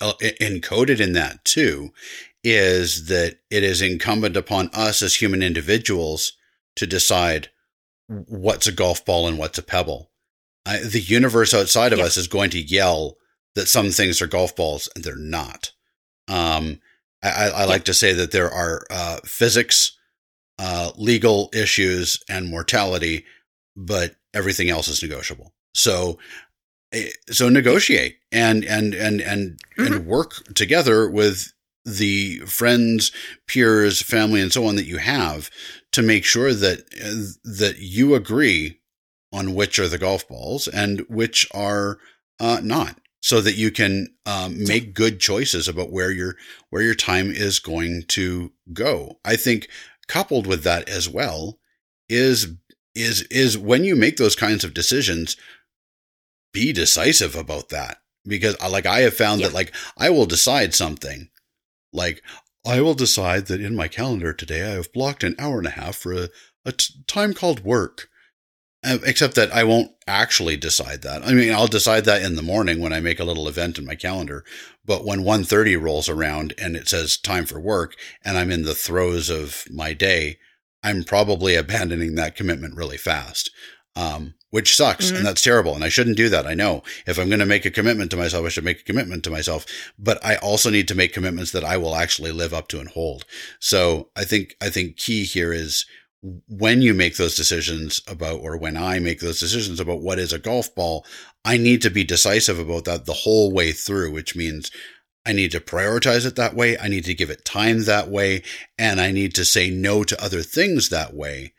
uh, 0.00 0.04
uh, 0.04 0.10
uh, 0.10 0.30
encoded 0.40 1.00
in 1.00 1.12
that 1.12 1.44
too 1.44 1.92
is 2.42 3.06
that 3.06 3.38
it 3.50 3.62
is 3.62 3.80
incumbent 3.80 4.36
upon 4.36 4.70
us 4.74 5.00
as 5.02 5.14
human 5.14 5.42
individuals 5.42 6.32
to 6.76 6.86
decide 6.86 7.48
what's 8.06 8.66
a 8.66 8.72
golf 8.72 9.04
ball 9.04 9.26
and 9.26 9.38
what's 9.38 9.58
a 9.58 9.62
pebble. 9.62 10.10
I, 10.66 10.78
the 10.78 11.00
universe 11.00 11.54
outside 11.54 11.92
of 11.92 11.98
us 11.98 12.16
is 12.16 12.28
going 12.28 12.50
to 12.50 12.60
yell 12.60 13.16
that 13.54 13.68
some 13.68 13.90
things 13.90 14.20
are 14.20 14.26
golf 14.26 14.54
balls 14.54 14.88
and 14.94 15.04
they're 15.04 15.16
not. 15.16 15.72
Um, 16.28 16.80
I, 17.28 17.48
I 17.48 17.64
like 17.64 17.84
to 17.84 17.94
say 17.94 18.12
that 18.12 18.32
there 18.32 18.50
are 18.50 18.82
uh, 18.90 19.18
physics, 19.24 19.96
uh, 20.58 20.92
legal 20.96 21.50
issues, 21.52 22.22
and 22.28 22.48
mortality, 22.48 23.24
but 23.76 24.16
everything 24.34 24.68
else 24.68 24.88
is 24.88 25.02
negotiable. 25.02 25.54
So, 25.74 26.18
eh, 26.92 27.10
so 27.30 27.48
negotiate 27.48 28.18
and 28.30 28.64
and 28.64 28.94
and 28.94 29.20
and 29.20 29.58
mm-hmm. 29.78 29.92
and 29.92 30.06
work 30.06 30.44
together 30.54 31.08
with 31.08 31.52
the 31.84 32.38
friends, 32.40 33.12
peers, 33.46 34.00
family, 34.00 34.40
and 34.40 34.52
so 34.52 34.66
on 34.66 34.76
that 34.76 34.86
you 34.86 34.98
have 34.98 35.50
to 35.92 36.02
make 36.02 36.24
sure 36.24 36.52
that 36.54 36.80
uh, 36.80 37.32
that 37.44 37.76
you 37.78 38.14
agree 38.14 38.80
on 39.32 39.54
which 39.54 39.78
are 39.78 39.88
the 39.88 39.98
golf 39.98 40.26
balls 40.28 40.68
and 40.68 41.04
which 41.08 41.48
are 41.52 41.98
uh, 42.38 42.60
not 42.62 42.98
so 43.24 43.40
that 43.40 43.56
you 43.56 43.70
can 43.70 44.06
um, 44.26 44.62
make 44.64 44.92
good 44.92 45.18
choices 45.18 45.66
about 45.66 45.90
where 45.90 46.10
your 46.10 46.36
where 46.68 46.82
your 46.82 46.94
time 46.94 47.30
is 47.30 47.58
going 47.58 48.02
to 48.06 48.52
go. 48.74 49.18
I 49.24 49.36
think 49.36 49.70
coupled 50.08 50.46
with 50.46 50.62
that 50.64 50.90
as 50.90 51.08
well 51.08 51.58
is 52.06 52.48
is 52.94 53.22
is 53.30 53.56
when 53.56 53.82
you 53.82 53.96
make 53.96 54.18
those 54.18 54.36
kinds 54.36 54.62
of 54.62 54.74
decisions, 54.74 55.38
be 56.52 56.70
decisive 56.70 57.34
about 57.34 57.70
that 57.70 57.96
because 58.26 58.58
uh, 58.60 58.68
like 58.68 58.84
I 58.84 59.00
have 59.00 59.16
found 59.16 59.40
yeah. 59.40 59.48
that 59.48 59.54
like 59.54 59.74
I 59.96 60.10
will 60.10 60.26
decide 60.26 60.74
something 60.74 61.30
like 61.94 62.22
I 62.66 62.82
will 62.82 62.92
decide 62.92 63.46
that 63.46 63.62
in 63.62 63.74
my 63.74 63.88
calendar 63.88 64.34
today 64.34 64.64
I 64.64 64.74
have 64.74 64.92
blocked 64.92 65.24
an 65.24 65.34
hour 65.38 65.56
and 65.56 65.66
a 65.66 65.70
half 65.70 65.96
for 65.96 66.12
a, 66.12 66.28
a 66.66 66.72
t- 66.72 66.92
time 67.06 67.32
called 67.32 67.64
work 67.64 68.10
except 68.84 69.34
that 69.34 69.52
I 69.52 69.64
won't 69.64 69.92
actually 70.06 70.56
decide 70.56 71.02
that. 71.02 71.26
I 71.26 71.32
mean, 71.32 71.52
I'll 71.52 71.66
decide 71.66 72.04
that 72.04 72.22
in 72.22 72.36
the 72.36 72.42
morning 72.42 72.80
when 72.80 72.92
I 72.92 73.00
make 73.00 73.18
a 73.18 73.24
little 73.24 73.48
event 73.48 73.78
in 73.78 73.86
my 73.86 73.94
calendar. 73.94 74.44
But 74.84 75.04
when 75.04 75.20
1.30 75.20 75.80
rolls 75.80 76.08
around 76.08 76.52
and 76.58 76.76
it 76.76 76.88
says 76.88 77.16
time 77.16 77.46
for 77.46 77.58
work 77.58 77.96
and 78.24 78.36
I'm 78.36 78.50
in 78.50 78.62
the 78.62 78.74
throes 78.74 79.30
of 79.30 79.64
my 79.70 79.94
day, 79.94 80.38
I'm 80.82 81.04
probably 81.04 81.54
abandoning 81.54 82.14
that 82.14 82.36
commitment 82.36 82.76
really 82.76 82.98
fast. 82.98 83.50
Um, 83.96 84.34
which 84.50 84.76
sucks 84.76 85.06
mm-hmm. 85.06 85.16
and 85.16 85.26
that's 85.26 85.42
terrible. 85.42 85.74
And 85.74 85.82
I 85.82 85.88
shouldn't 85.88 86.16
do 86.16 86.28
that. 86.28 86.46
I 86.46 86.54
know 86.54 86.84
if 87.06 87.18
I'm 87.18 87.28
going 87.28 87.40
to 87.40 87.46
make 87.46 87.64
a 87.64 87.72
commitment 87.72 88.12
to 88.12 88.16
myself, 88.16 88.46
I 88.46 88.50
should 88.50 88.64
make 88.64 88.80
a 88.80 88.84
commitment 88.84 89.24
to 89.24 89.30
myself, 89.30 89.66
but 89.98 90.24
I 90.24 90.36
also 90.36 90.70
need 90.70 90.86
to 90.88 90.94
make 90.94 91.12
commitments 91.12 91.50
that 91.50 91.64
I 91.64 91.76
will 91.76 91.96
actually 91.96 92.30
live 92.30 92.54
up 92.54 92.68
to 92.68 92.78
and 92.78 92.88
hold. 92.88 93.24
So 93.58 94.10
I 94.14 94.22
think, 94.24 94.56
I 94.60 94.70
think 94.70 94.96
key 94.96 95.24
here 95.24 95.52
is 95.52 95.86
when 96.48 96.80
you 96.80 96.94
make 96.94 97.16
those 97.16 97.36
decisions 97.36 98.00
about, 98.08 98.40
or 98.40 98.56
when 98.56 98.76
I 98.76 98.98
make 98.98 99.20
those 99.20 99.40
decisions 99.40 99.78
about 99.78 100.00
what 100.00 100.18
is 100.18 100.32
a 100.32 100.38
golf 100.38 100.74
ball, 100.74 101.04
I 101.44 101.58
need 101.58 101.82
to 101.82 101.90
be 101.90 102.02
decisive 102.02 102.58
about 102.58 102.84
that 102.86 103.04
the 103.04 103.12
whole 103.12 103.52
way 103.52 103.72
through, 103.72 104.10
which 104.10 104.34
means 104.34 104.70
I 105.26 105.32
need 105.32 105.50
to 105.52 105.60
prioritize 105.60 106.26
it 106.26 106.36
that 106.36 106.54
way. 106.54 106.78
I 106.78 106.88
need 106.88 107.04
to 107.04 107.14
give 107.14 107.28
it 107.28 107.44
time 107.44 107.84
that 107.84 108.08
way. 108.08 108.42
And 108.78 109.00
I 109.00 109.10
need 109.12 109.34
to 109.34 109.44
say 109.44 109.68
no 109.68 110.02
to 110.04 110.22
other 110.22 110.42
things 110.42 110.88
that 110.88 111.14
way 111.14 111.52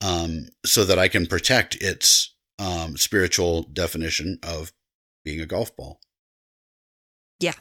um, 0.00 0.48
so 0.64 0.84
that 0.84 0.98
I 0.98 1.08
can 1.08 1.26
protect 1.26 1.74
its 1.76 2.34
um, 2.60 2.96
spiritual 2.96 3.64
definition 3.64 4.38
of 4.42 4.72
being 5.24 5.40
a 5.40 5.46
golf 5.46 5.76
ball. 5.76 6.00
Yeah. 7.40 7.54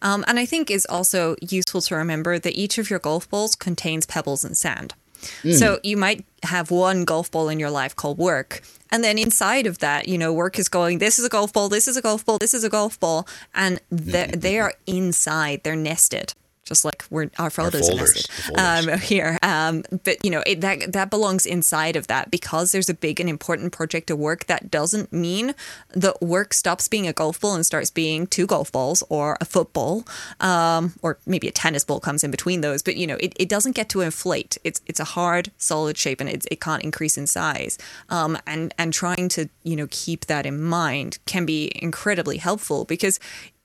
Um, 0.00 0.24
and 0.26 0.38
I 0.38 0.46
think 0.46 0.70
it's 0.70 0.86
also 0.86 1.36
useful 1.42 1.82
to 1.82 1.96
remember 1.96 2.38
that 2.38 2.56
each 2.56 2.78
of 2.78 2.88
your 2.88 2.98
golf 2.98 3.28
balls 3.28 3.54
contains 3.54 4.06
pebbles 4.06 4.44
and 4.44 4.56
sand. 4.56 4.94
Mm. 5.42 5.58
So 5.58 5.78
you 5.82 5.96
might 5.96 6.24
have 6.42 6.70
one 6.70 7.04
golf 7.04 7.30
ball 7.30 7.48
in 7.48 7.58
your 7.58 7.70
life 7.70 7.94
called 7.96 8.18
work. 8.18 8.62
And 8.90 9.02
then 9.02 9.16
inside 9.18 9.66
of 9.66 9.78
that, 9.78 10.08
you 10.08 10.18
know, 10.18 10.32
work 10.32 10.58
is 10.58 10.68
going, 10.68 10.98
this 10.98 11.18
is 11.18 11.24
a 11.24 11.28
golf 11.28 11.52
ball, 11.52 11.68
this 11.68 11.88
is 11.88 11.96
a 11.96 12.02
golf 12.02 12.26
ball, 12.26 12.38
this 12.38 12.52
is 12.52 12.64
a 12.64 12.68
golf 12.68 13.00
ball. 13.00 13.26
And 13.54 13.80
they 13.90 14.58
are 14.58 14.74
inside, 14.86 15.62
they're 15.64 15.76
nested 15.76 16.34
just 16.64 16.84
like 16.84 17.04
we're 17.10 17.30
our 17.38 17.50
folders, 17.50 17.88
our 17.88 17.96
folders, 17.96 18.26
folders. 18.26 18.88
Um, 18.92 18.98
here. 19.00 19.38
Um, 19.42 19.82
but 20.04 20.24
you 20.24 20.30
know 20.30 20.42
it, 20.46 20.60
that 20.60 20.92
that 20.92 21.10
belongs 21.10 21.44
inside 21.46 21.96
of 21.96 22.06
that 22.06 22.30
because 22.30 22.72
there's 22.72 22.88
a 22.88 22.94
big 22.94 23.20
and 23.20 23.28
important 23.28 23.72
project 23.72 24.06
to 24.08 24.16
work. 24.16 24.46
That 24.46 24.70
doesn't 24.70 25.12
mean 25.12 25.54
that 25.94 26.22
work 26.22 26.54
stops 26.54 26.88
being 26.88 27.06
a 27.06 27.12
golf 27.12 27.40
ball 27.40 27.54
and 27.54 27.66
starts 27.66 27.90
being 27.90 28.26
two 28.26 28.46
golf 28.46 28.70
balls 28.70 29.02
or 29.08 29.36
a 29.40 29.44
football, 29.44 30.04
um, 30.40 30.94
or 31.02 31.18
maybe 31.26 31.48
a 31.48 31.52
tennis 31.52 31.84
ball 31.84 32.00
comes 32.00 32.22
in 32.22 32.30
between 32.30 32.60
those. 32.60 32.82
But 32.82 32.96
you 32.96 33.06
know 33.06 33.16
it, 33.16 33.34
it 33.38 33.48
doesn't 33.48 33.72
get 33.72 33.88
to 33.90 34.00
inflate. 34.00 34.58
It's 34.64 34.80
it's 34.86 35.00
a 35.00 35.04
hard 35.04 35.50
solid 35.58 35.98
shape 35.98 36.20
and 36.20 36.28
it, 36.30 36.46
it 36.50 36.60
can't 36.60 36.82
increase 36.82 37.18
in 37.18 37.26
size. 37.26 37.76
Um, 38.08 38.38
and 38.46 38.72
and 38.78 38.92
trying 38.92 39.28
to 39.30 39.48
you 39.64 39.76
know 39.76 39.88
keep 39.90 40.26
that 40.26 40.46
in 40.46 40.62
mind 40.62 41.18
can 41.26 41.44
be 41.44 41.72
incredibly 41.74 42.38
helpful 42.38 42.84
because 42.84 43.18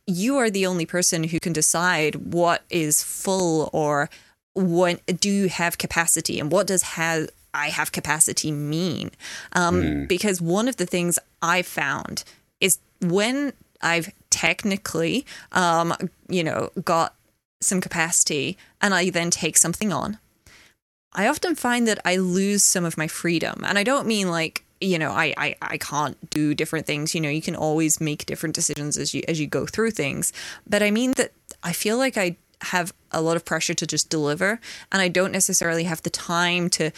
you 0.07 0.37
are 0.37 0.49
the 0.49 0.65
only 0.65 0.85
person 0.85 1.25
who 1.25 1.39
can 1.39 1.53
decide 1.53 2.33
what 2.33 2.63
is 2.69 3.03
full 3.03 3.69
or 3.73 4.09
what 4.53 5.01
do 5.19 5.29
you 5.29 5.49
have 5.49 5.77
capacity 5.77 6.39
and 6.39 6.51
what 6.51 6.65
does 6.65 6.81
have 6.81 7.29
I 7.53 7.69
have 7.69 7.91
capacity 7.91 8.51
mean? 8.51 9.11
Um, 9.53 9.81
mm. 9.81 10.07
Because 10.07 10.39
one 10.41 10.67
of 10.67 10.77
the 10.77 10.85
things 10.85 11.17
I 11.41 11.61
found 11.61 12.23
is 12.61 12.77
when 13.01 13.53
I've 13.81 14.13
technically, 14.29 15.25
um, 15.51 15.93
you 16.29 16.43
know, 16.43 16.69
got 16.83 17.15
some 17.61 17.81
capacity 17.81 18.57
and 18.81 18.93
I 18.93 19.09
then 19.09 19.31
take 19.31 19.57
something 19.57 19.91
on, 19.91 20.19
I 21.13 21.27
often 21.27 21.55
find 21.55 21.87
that 21.87 21.99
I 22.05 22.17
lose 22.17 22.63
some 22.63 22.85
of 22.85 22.97
my 22.97 23.07
freedom. 23.07 23.63
And 23.65 23.79
I 23.79 23.83
don't 23.83 24.07
mean 24.07 24.29
like, 24.29 24.63
you 24.79 25.00
know, 25.00 25.12
I, 25.12 25.34
I, 25.38 25.55
I 25.62 25.77
can't 25.77 26.29
do 26.29 26.53
different 26.53 26.86
things. 26.86 27.15
You 27.15 27.22
know, 27.22 27.29
you 27.29 27.41
can 27.41 27.55
always 27.55 28.00
make 28.00 28.25
different 28.25 28.55
decisions 28.55 28.98
as 28.98 29.13
you 29.13 29.24
as 29.27 29.39
you 29.39 29.48
go 29.48 29.65
through 29.65 29.91
things. 29.91 30.34
But 30.67 30.84
I 30.84 30.91
mean 30.91 31.13
that 31.17 31.31
I 31.63 31.74
feel 31.74 31.98
like 31.98 32.17
I 32.17 32.38
have 32.62 32.93
a 33.12 33.22
lot 33.22 33.36
of 33.36 33.46
pressure 33.46 33.74
to 33.75 33.86
just 33.86 34.10
deliver 34.10 34.60
and 34.91 35.01
I 35.01 35.10
don't 35.10 35.31
necessarily 35.31 35.84
have 35.84 36.01
the 36.01 36.10
time 36.10 36.69
to 36.72 36.91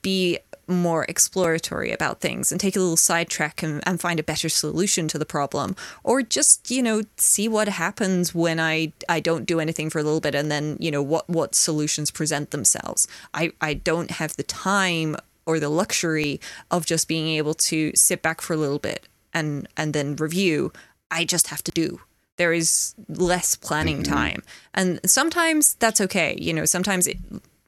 be 0.00 0.38
more 0.68 1.04
exploratory 1.08 1.90
about 1.90 2.20
things 2.20 2.52
and 2.52 2.60
take 2.60 2.76
a 2.76 2.80
little 2.80 2.96
sidetrack 2.96 3.62
and, 3.64 3.82
and 3.86 4.00
find 4.00 4.20
a 4.20 4.22
better 4.22 4.48
solution 4.48 5.08
to 5.08 5.18
the 5.18 5.26
problem 5.26 5.74
or 6.04 6.22
just 6.22 6.70
you 6.70 6.82
know 6.82 7.02
see 7.16 7.48
what 7.48 7.68
happens 7.68 8.32
when 8.32 8.60
i 8.60 8.92
i 9.08 9.18
don't 9.18 9.44
do 9.44 9.58
anything 9.58 9.90
for 9.90 9.98
a 9.98 10.02
little 10.04 10.20
bit 10.20 10.36
and 10.36 10.52
then 10.52 10.76
you 10.78 10.90
know 10.90 11.02
what 11.02 11.28
what 11.28 11.54
solutions 11.56 12.12
present 12.12 12.52
themselves 12.52 13.08
i 13.34 13.50
i 13.60 13.74
don't 13.74 14.12
have 14.12 14.36
the 14.36 14.44
time 14.44 15.16
or 15.46 15.58
the 15.58 15.68
luxury 15.68 16.40
of 16.70 16.86
just 16.86 17.08
being 17.08 17.28
able 17.28 17.54
to 17.54 17.92
sit 17.94 18.22
back 18.22 18.40
for 18.40 18.54
a 18.54 18.56
little 18.58 18.78
bit 18.78 19.08
and 19.32 19.68
and 19.76 19.94
then 19.94 20.16
review 20.16 20.72
i 21.10 21.24
just 21.24 21.48
have 21.48 21.62
to 21.62 21.70
do 21.72 22.00
there 22.36 22.52
is 22.52 22.94
less 23.08 23.56
planning 23.56 24.02
mm-hmm. 24.02 24.12
time 24.12 24.42
and 24.74 25.00
sometimes 25.04 25.74
that's 25.74 26.00
okay 26.00 26.36
you 26.38 26.52
know 26.52 26.64
sometimes 26.64 27.06
it, 27.06 27.18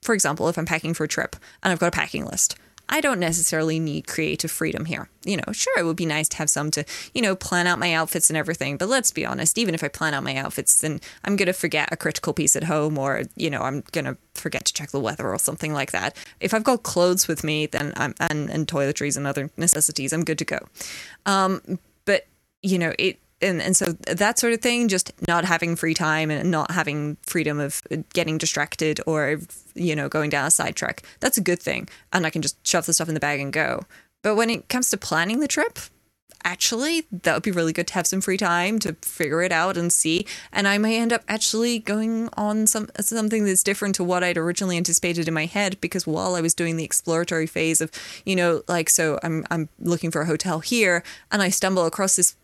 for 0.04 0.14
example, 0.14 0.48
if 0.48 0.58
I'm 0.58 0.66
packing 0.66 0.94
for 0.94 1.04
a 1.04 1.08
trip 1.08 1.34
and 1.62 1.72
I've 1.72 1.78
got 1.78 1.88
a 1.88 1.90
packing 1.90 2.26
list, 2.26 2.56
I 2.94 3.00
don't 3.00 3.18
necessarily 3.18 3.80
need 3.80 4.06
creative 4.06 4.52
freedom 4.52 4.84
here. 4.84 5.08
You 5.24 5.38
know, 5.38 5.52
sure, 5.52 5.76
it 5.76 5.82
would 5.82 5.96
be 5.96 6.06
nice 6.06 6.28
to 6.28 6.36
have 6.36 6.48
some 6.48 6.70
to, 6.70 6.84
you 7.12 7.22
know, 7.22 7.34
plan 7.34 7.66
out 7.66 7.80
my 7.80 7.92
outfits 7.92 8.30
and 8.30 8.36
everything. 8.36 8.76
But 8.76 8.88
let's 8.88 9.10
be 9.10 9.26
honest, 9.26 9.58
even 9.58 9.74
if 9.74 9.82
I 9.82 9.88
plan 9.88 10.14
out 10.14 10.22
my 10.22 10.36
outfits, 10.36 10.80
then 10.80 11.00
I'm 11.24 11.34
going 11.34 11.48
to 11.48 11.52
forget 11.52 11.88
a 11.90 11.96
critical 11.96 12.32
piece 12.32 12.54
at 12.54 12.62
home 12.62 12.96
or, 12.96 13.22
you 13.34 13.50
know, 13.50 13.62
I'm 13.62 13.82
going 13.90 14.04
to 14.04 14.16
forget 14.34 14.64
to 14.66 14.72
check 14.72 14.92
the 14.92 15.00
weather 15.00 15.28
or 15.28 15.40
something 15.40 15.72
like 15.72 15.90
that. 15.90 16.16
If 16.38 16.54
I've 16.54 16.62
got 16.62 16.84
clothes 16.84 17.26
with 17.26 17.42
me, 17.42 17.66
then 17.66 17.94
I'm, 17.96 18.14
and, 18.20 18.48
and 18.48 18.68
toiletries 18.68 19.16
and 19.16 19.26
other 19.26 19.50
necessities, 19.56 20.12
I'm 20.12 20.22
good 20.22 20.38
to 20.38 20.44
go. 20.44 20.60
Um, 21.26 21.80
but, 22.04 22.28
you 22.62 22.78
know, 22.78 22.92
it, 22.96 23.18
and 23.44 23.62
and 23.62 23.76
so 23.76 23.92
that 23.92 24.38
sort 24.38 24.52
of 24.52 24.60
thing 24.60 24.88
just 24.88 25.12
not 25.28 25.44
having 25.44 25.76
free 25.76 25.94
time 25.94 26.30
and 26.30 26.50
not 26.50 26.70
having 26.70 27.16
freedom 27.22 27.60
of 27.60 27.82
uh, 27.90 27.96
getting 28.12 28.38
distracted 28.38 29.00
or 29.06 29.40
you 29.74 29.94
know 29.94 30.08
going 30.08 30.30
down 30.30 30.46
a 30.46 30.50
sidetrack 30.50 31.02
that's 31.20 31.38
a 31.38 31.42
good 31.42 31.60
thing. 31.60 31.88
And 32.12 32.26
i 32.26 32.30
can 32.30 32.42
just 32.42 32.64
shove 32.66 32.86
the 32.86 32.92
stuff 32.92 33.08
in 33.08 33.14
the 33.14 33.20
bag 33.20 33.40
and 33.40 33.52
go. 33.52 33.82
But 34.22 34.36
when 34.36 34.48
it 34.48 34.68
comes 34.68 34.90
to 34.90 34.96
planning 34.96 35.40
the 35.40 35.48
trip 35.48 35.78
actually 36.46 37.06
that 37.10 37.32
would 37.32 37.42
be 37.42 37.50
really 37.50 37.72
good 37.72 37.86
to 37.86 37.94
have 37.94 38.06
some 38.06 38.20
free 38.20 38.36
time 38.36 38.78
to 38.78 38.92
figure 39.00 39.40
it 39.42 39.52
out 39.52 39.76
and 39.76 39.92
see. 39.92 40.26
And 40.52 40.68
i 40.68 40.78
may 40.78 40.98
end 40.98 41.12
up 41.12 41.22
actually 41.28 41.78
going 41.78 42.28
on 42.36 42.66
some 42.66 42.88
something 43.00 43.44
that's 43.44 43.62
different 43.62 43.94
to 43.96 44.04
what 44.04 44.22
i'd 44.24 44.36
originally 44.36 44.76
anticipated 44.76 45.28
in 45.28 45.34
my 45.34 45.46
head 45.46 45.80
because 45.80 46.06
while 46.06 46.34
i 46.34 46.40
was 46.40 46.54
doing 46.54 46.76
the 46.76 46.84
exploratory 46.84 47.46
phase 47.46 47.80
of 47.80 47.90
you 48.24 48.36
know 48.36 48.62
like 48.68 48.90
so 48.90 49.18
i'm 49.22 49.46
i'm 49.50 49.68
looking 49.78 50.10
for 50.10 50.22
a 50.22 50.26
hotel 50.26 50.60
here 50.60 51.02
and 51.32 51.40
i 51.42 51.48
stumble 51.48 51.86
across 51.86 52.16
this 52.16 52.36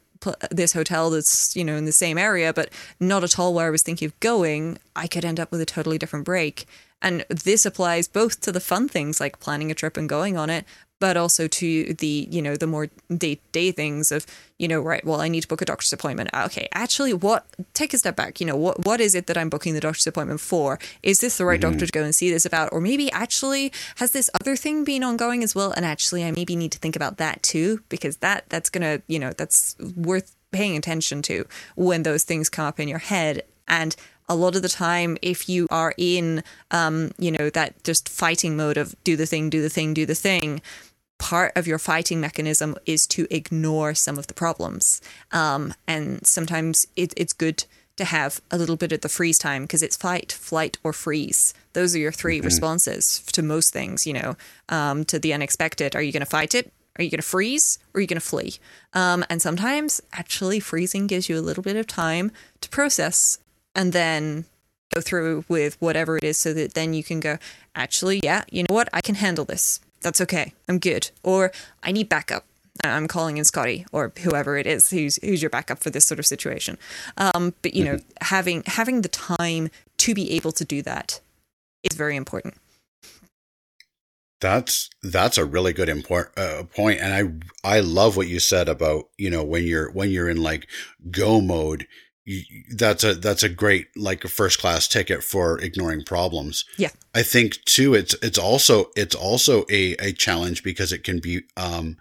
this 0.51 0.73
hotel 0.73 1.11
that's 1.11 1.57
you 1.57 1.65
know 1.65 1.77
in 1.77 1.85
the 1.85 1.93
same 1.93 2.19
area 2.19 2.53
but 2.53 2.71
not 2.99 3.25
at 3.25 3.39
all 3.39 3.55
where 3.55 3.67
I 3.67 3.71
was 3.71 3.83
thinking 3.83 4.07
of 4.07 4.21
going, 4.21 4.79
I 4.95 5.07
could 5.07 5.25
end 5.25 5.41
up 5.41 5.51
with 5.51 5.61
a 5.61 5.67
totally 5.67 5.99
different 5.99 6.25
break. 6.25 6.67
And 7.03 7.25
this 7.31 7.65
applies 7.65 8.09
both 8.09 8.41
to 8.43 8.53
the 8.53 8.61
fun 8.61 8.89
things 8.89 9.21
like 9.21 9.41
planning 9.41 9.71
a 9.71 9.75
trip 9.75 9.97
and 9.97 10.09
going 10.09 10.37
on 10.37 10.51
it, 10.51 10.65
but 11.01 11.17
also 11.17 11.49
to 11.49 11.95
the 11.95 12.29
you 12.31 12.41
know 12.41 12.57
the 12.57 12.67
more 12.67 12.89
day 13.17 13.35
to 13.35 13.41
day 13.53 13.73
things 13.73 14.13
of 14.13 14.25
you 14.59 14.69
know 14.69 14.81
right 14.81 15.05
well 15.05 15.21
I 15.21 15.29
need 15.29 15.41
to 15.41 15.49
book 15.49 15.63
a 15.63 15.65
doctor's 15.65 15.93
appointment. 15.93 16.31
Okay 16.33 16.69
actually 16.73 17.13
what 17.13 17.47
take 17.75 17.93
a 17.93 17.99
step 17.99 18.15
back 18.15 18.41
you 18.41 18.47
know 18.47 18.57
what 18.57 18.85
what 18.87 19.01
is 19.01 19.15
it 19.15 19.27
that 19.27 19.37
I'm 19.37 19.49
booking 19.49 19.75
the 19.75 19.81
doctor's 19.81 20.07
appointment 20.07 20.41
for? 20.41 20.79
Is 21.03 21.19
this 21.19 21.39
the 21.39 21.45
right 21.45 21.61
mm-hmm. 21.61 21.71
doctor 21.71 21.87
to 21.87 21.93
go 21.93 22.05
and 22.05 22.15
see 22.15 22.31
this 22.31 22.45
about? 22.45 22.73
Or 22.73 22.81
maybe 22.81 23.11
actually 23.11 23.73
has 23.97 24.13
this 24.13 24.31
other 24.41 24.55
thing 24.55 24.85
been 24.85 25.03
ongoing 25.03 25.43
as 25.43 25.55
well? 25.55 25.73
And 25.73 25.85
actually 25.85 26.25
I 26.25 26.31
maybe 26.31 26.55
need 26.55 26.73
to 26.73 26.79
think 26.79 26.95
about 26.95 27.17
that 27.17 27.43
too 27.43 27.83
because 27.89 28.19
that 28.19 28.45
that's 28.49 28.71
gonna 28.71 29.03
you 29.09 29.19
know 29.19 29.33
that's 29.33 29.77
worth 29.97 30.37
paying 30.53 30.77
attention 30.77 31.23
to 31.23 31.47
when 31.77 32.03
those 32.03 32.25
things 32.25 32.49
come 32.49 32.67
up 32.67 32.81
in 32.81 32.89
your 32.89 32.99
head. 32.99 33.43
And 33.69 33.95
a 34.29 34.35
lot 34.35 34.55
of 34.55 34.63
the 34.63 34.69
time, 34.69 35.17
if 35.23 35.49
you 35.49 35.67
are 35.71 35.93
in, 35.97 36.45
um, 36.71 37.11
you 37.19 37.33
know, 37.33 37.51
that 37.51 37.83
just 37.83 38.09
fighting 38.09 38.57
mode 38.57 38.77
of 38.77 38.95
do 39.03 39.17
the 39.17 39.27
thing, 39.27 39.51
do 39.51 39.61
the 39.61 39.69
thing, 39.69 39.93
do 39.93 40.07
the 40.07 40.15
thing, 40.15 40.63
part 41.21 41.53
of 41.55 41.67
your 41.67 41.79
fighting 41.79 42.21
mechanism 42.21 42.75
is 42.87 43.07
to 43.07 43.29
ignore 43.31 43.95
some 43.95 44.19
of 44.19 44.27
the 44.27 44.35
problems. 44.35 45.01
Um, 45.31 45.75
and 45.87 46.27
sometimes 46.27 46.87
it, 46.97 47.13
it's 47.17 47.35
good 47.35 47.65
to 47.97 48.05
have 48.07 48.41
a 48.51 48.57
little 48.57 48.77
bit 48.77 48.91
of 48.91 49.03
the 49.03 49.09
freeze 49.09 49.39
time 49.39 49.63
because 49.63 49.83
it's 49.83 49.97
fight, 49.97 50.33
flight, 50.33 50.79
or 50.83 50.95
freeze. 50.95 51.53
Those 51.75 51.95
are 51.95 51.99
your 51.99 52.11
3 52.11 52.39
mm-hmm. 52.39 52.47
responses 52.47 53.21
to 53.33 53.43
most 53.43 53.73
things, 53.73 54.07
you 54.07 54.15
know, 54.15 54.37
um, 54.71 55.05
to 55.05 55.19
the 55.19 55.35
unexpected. 55.35 55.95
Are 55.95 56.03
you 56.03 56.11
going 56.11 56.25
to 56.25 56.27
fight 56.27 56.55
it? 56.55 56.73
Are 56.97 57.05
you 57.05 57.11
going 57.11 57.21
to 57.21 57.27
freeze 57.27 57.79
or 57.93 57.99
are 57.99 58.01
you 58.01 58.07
going 58.07 58.21
to 58.21 58.27
flee? 58.27 58.55
Um, 58.95 59.25
and 59.29 59.43
sometimes 59.43 60.01
actually 60.15 60.59
freezing 60.59 61.07
gives 61.07 61.29
you 61.29 61.39
a 61.39 61.43
little 61.45 61.63
bit 61.63 61.77
of 61.77 61.87
time 61.87 62.33
to 62.63 62.69
process 62.71 63.39
and 63.75 63.93
then 63.93 64.47
go 64.95 65.03
through 65.03 65.45
with 65.49 65.77
whatever 65.81 66.17
it 66.17 66.25
is 66.25 66.39
so 66.39 66.55
that 66.55 66.73
then 66.73 66.95
you 66.95 67.05
can 67.05 67.21
go, 67.21 67.37
actually, 67.75 68.21
yeah, 68.25 68.45
you 68.51 68.63
know 68.63 68.75
what? 68.75 68.89
I 68.93 69.03
can 69.03 69.17
handle 69.17 69.45
this 69.45 69.81
that's 70.03 70.21
okay. 70.21 70.55
I'm 70.69 70.79
good. 70.79 71.11
Or 71.23 71.53
I 71.83 71.93
need 71.93 72.09
backup. 72.09 72.45
I'm 72.83 73.09
calling 73.09 73.37
in 73.37 73.45
Scotty 73.45 73.85
or 73.93 74.13
whoever 74.23 74.57
it 74.57 74.67
is 74.67 74.91
who's 74.91 75.17
who's 75.23 75.43
your 75.43 75.51
backup 75.51 75.81
for 75.81 75.91
this 75.91 76.07
sort 76.07 76.19
of 76.19 76.27
situation. 76.27 76.79
Um, 77.19 77.55
but 77.63 77.75
you 77.75 77.85
know, 77.85 77.97
mm-hmm. 77.97 78.25
having 78.25 78.63
having 78.67 79.03
the 79.03 79.09
time 79.09 79.69
to 79.99 80.15
be 80.15 80.31
able 80.33 80.53
to 80.53 80.65
do 80.65 80.81
that 80.83 81.21
is 81.83 81.97
very 81.97 82.17
important. 82.17 82.55
That's 84.41 84.89
that's 85.03 85.37
a 85.37 85.45
really 85.45 85.75
good 85.75 85.91
import, 85.91 86.33
uh, 86.39 86.63
point, 86.75 87.01
and 87.01 87.45
I 87.63 87.77
I 87.77 87.81
love 87.81 88.17
what 88.17 88.29
you 88.29 88.41
said 88.41 88.69
about 88.69 89.11
you 89.19 89.29
know 89.29 89.45
when 89.45 89.65
you're 89.65 89.91
when 89.91 90.11
you're 90.11 90.31
in 90.31 90.43
like 90.43 90.67
go 91.11 91.43
mode, 91.43 91.87
that's 92.75 93.03
a 93.03 93.15
that's 93.15 93.43
a 93.43 93.49
great 93.49 93.89
like 93.97 94.25
a 94.25 94.29
first 94.29 94.59
class 94.59 94.87
ticket 94.87 95.25
for 95.25 95.59
ignoring 95.61 96.05
problems. 96.05 96.65
Yeah. 96.77 96.91
I 97.15 97.23
think 97.23 97.65
too 97.65 97.95
it's 97.95 98.15
it's 98.23 98.39
also 98.39 98.91
it's 98.97 99.15
also 99.15 99.65
a 99.71 99.95
a 99.95 100.13
challenge 100.13 100.63
because 100.63 100.93
it 100.93 101.03
can 101.03 101.19
be 101.19 101.43
um 101.57 101.97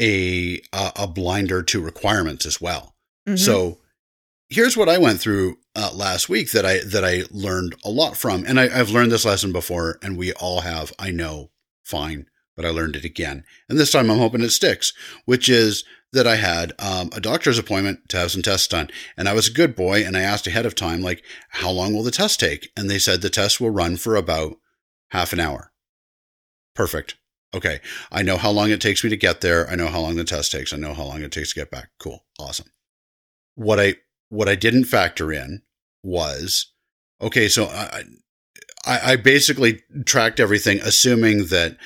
a 0.00 0.60
a 0.72 1.06
blinder 1.06 1.62
to 1.62 1.80
requirements 1.80 2.46
as 2.46 2.60
well. 2.60 2.94
Mm-hmm. 3.28 3.36
So 3.36 3.78
here's 4.48 4.76
what 4.76 4.88
I 4.88 4.98
went 4.98 5.20
through 5.20 5.58
uh, 5.76 5.90
last 5.94 6.28
week 6.28 6.50
that 6.52 6.66
I 6.66 6.80
that 6.84 7.04
I 7.04 7.24
learned 7.30 7.76
a 7.84 7.90
lot 7.90 8.16
from 8.16 8.44
and 8.46 8.58
I, 8.58 8.64
I've 8.78 8.90
learned 8.90 9.12
this 9.12 9.24
lesson 9.24 9.52
before 9.52 9.98
and 10.02 10.18
we 10.18 10.32
all 10.34 10.62
have 10.62 10.92
I 10.98 11.10
know 11.10 11.50
fine 11.84 12.26
but 12.56 12.66
I 12.66 12.70
learned 12.70 12.96
it 12.96 13.04
again 13.04 13.44
and 13.68 13.78
this 13.78 13.92
time 13.92 14.10
I'm 14.10 14.18
hoping 14.18 14.42
it 14.42 14.50
sticks 14.50 14.92
which 15.24 15.48
is 15.48 15.84
that 16.12 16.26
I 16.26 16.36
had 16.36 16.72
um, 16.78 17.10
a 17.12 17.20
doctor's 17.20 17.58
appointment 17.58 18.08
to 18.08 18.16
have 18.16 18.32
some 18.32 18.42
tests 18.42 18.66
done. 18.66 18.90
And 19.16 19.28
I 19.28 19.32
was 19.32 19.48
a 19.48 19.52
good 19.52 19.76
boy 19.76 20.04
and 20.04 20.16
I 20.16 20.22
asked 20.22 20.46
ahead 20.46 20.66
of 20.66 20.74
time, 20.74 21.02
like, 21.02 21.22
how 21.50 21.70
long 21.70 21.94
will 21.94 22.02
the 22.02 22.10
test 22.10 22.40
take? 22.40 22.70
And 22.76 22.90
they 22.90 22.98
said 22.98 23.20
the 23.20 23.30
test 23.30 23.60
will 23.60 23.70
run 23.70 23.96
for 23.96 24.16
about 24.16 24.56
half 25.10 25.32
an 25.32 25.40
hour. 25.40 25.72
Perfect. 26.74 27.16
Okay. 27.54 27.80
I 28.10 28.22
know 28.22 28.36
how 28.36 28.50
long 28.50 28.70
it 28.70 28.80
takes 28.80 29.04
me 29.04 29.10
to 29.10 29.16
get 29.16 29.40
there. 29.40 29.68
I 29.68 29.76
know 29.76 29.86
how 29.86 30.00
long 30.00 30.16
the 30.16 30.24
test 30.24 30.50
takes. 30.50 30.72
I 30.72 30.76
know 30.76 30.94
how 30.94 31.04
long 31.04 31.22
it 31.22 31.32
takes 31.32 31.52
to 31.52 31.60
get 31.60 31.70
back. 31.70 31.90
Cool. 31.98 32.24
Awesome. 32.38 32.70
What 33.54 33.78
I, 33.78 33.96
what 34.28 34.48
I 34.48 34.54
didn't 34.54 34.84
factor 34.84 35.32
in 35.32 35.62
was, 36.02 36.72
okay, 37.20 37.48
so 37.48 37.66
I, 37.66 38.04
I, 38.84 39.12
I 39.12 39.16
basically 39.16 39.82
tracked 40.06 40.40
everything, 40.40 40.80
assuming 40.80 41.46
that 41.46 41.76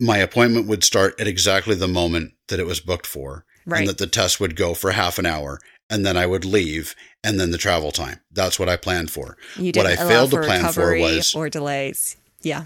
my 0.00 0.18
appointment 0.18 0.66
would 0.66 0.84
start 0.84 1.20
at 1.20 1.26
exactly 1.26 1.74
the 1.74 1.88
moment 1.88 2.32
that 2.48 2.60
it 2.60 2.66
was 2.66 2.80
booked 2.80 3.06
for 3.06 3.44
right. 3.68 3.80
and 3.80 3.88
that 3.88 3.98
the 3.98 4.06
test 4.06 4.40
would 4.40 4.56
go 4.56 4.74
for 4.74 4.92
half 4.92 5.18
an 5.18 5.26
hour 5.26 5.60
and 5.90 6.04
then 6.04 6.16
I 6.16 6.26
would 6.26 6.44
leave 6.44 6.94
and 7.24 7.38
then 7.38 7.50
the 7.50 7.58
travel 7.58 7.90
time. 7.90 8.20
That's 8.32 8.58
what 8.58 8.68
I 8.68 8.76
planned 8.76 9.10
for. 9.10 9.36
You 9.56 9.72
what 9.74 9.86
I 9.86 9.96
failed 9.96 10.30
to 10.30 10.42
plan 10.42 10.72
for 10.72 10.96
was 10.98 11.34
or 11.34 11.48
delays. 11.48 12.16
Yeah. 12.42 12.64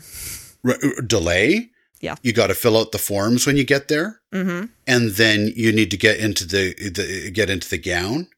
Re- 0.63 0.79
uh, 0.83 1.01
delay? 1.07 1.71
Yeah. 2.01 2.17
You 2.23 2.33
got 2.33 2.49
to 2.49 2.55
fill 2.55 2.77
out 2.77 2.93
the 2.93 2.99
forms 2.99 3.47
when 3.47 3.57
you 3.57 3.65
get 3.65 3.89
there. 3.89 4.21
Mm-hmm. 4.35 4.67
And 4.87 5.11
then 5.11 5.53
you 5.55 5.73
need 5.73 5.91
to 5.93 5.97
get 5.97 6.19
into 6.19 6.47
the, 6.47 6.75
the 6.75 7.31
get 7.31 7.49
into 7.49 7.69
the 7.69 7.79
gown. 7.79 8.29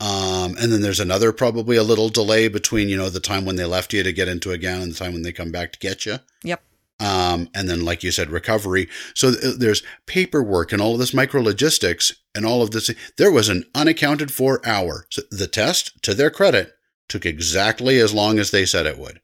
Um, 0.00 0.56
and 0.60 0.72
then 0.72 0.82
there's 0.82 1.00
another 1.00 1.32
probably 1.32 1.76
a 1.76 1.82
little 1.82 2.08
delay 2.08 2.48
between, 2.48 2.88
you 2.88 2.96
know, 2.96 3.10
the 3.10 3.20
time 3.20 3.44
when 3.44 3.56
they 3.56 3.64
left 3.64 3.92
you 3.92 4.02
to 4.02 4.12
get 4.12 4.28
into 4.28 4.52
a 4.52 4.58
gown 4.58 4.82
and 4.82 4.92
the 4.92 4.98
time 4.98 5.12
when 5.12 5.22
they 5.22 5.32
come 5.32 5.50
back 5.50 5.72
to 5.72 5.78
get 5.78 6.06
you. 6.06 6.18
Yep. 6.44 6.62
Um, 7.00 7.48
and 7.54 7.68
then, 7.68 7.84
like 7.84 8.02
you 8.02 8.10
said, 8.10 8.30
recovery. 8.30 8.88
So 9.14 9.32
th- 9.32 9.56
there's 9.56 9.82
paperwork 10.06 10.72
and 10.72 10.82
all 10.82 10.94
of 10.94 10.98
this 10.98 11.14
micro 11.14 11.40
logistics 11.40 12.12
and 12.34 12.44
all 12.44 12.60
of 12.62 12.72
this. 12.72 12.90
There 13.16 13.30
was 13.30 13.48
an 13.48 13.64
unaccounted 13.74 14.32
for 14.32 14.60
hour. 14.66 15.06
So 15.10 15.22
the 15.30 15.46
test, 15.46 16.02
to 16.02 16.14
their 16.14 16.30
credit, 16.30 16.72
took 17.08 17.24
exactly 17.24 17.98
as 17.98 18.12
long 18.12 18.38
as 18.38 18.50
they 18.50 18.66
said 18.66 18.86
it 18.86 18.98
would. 18.98 19.20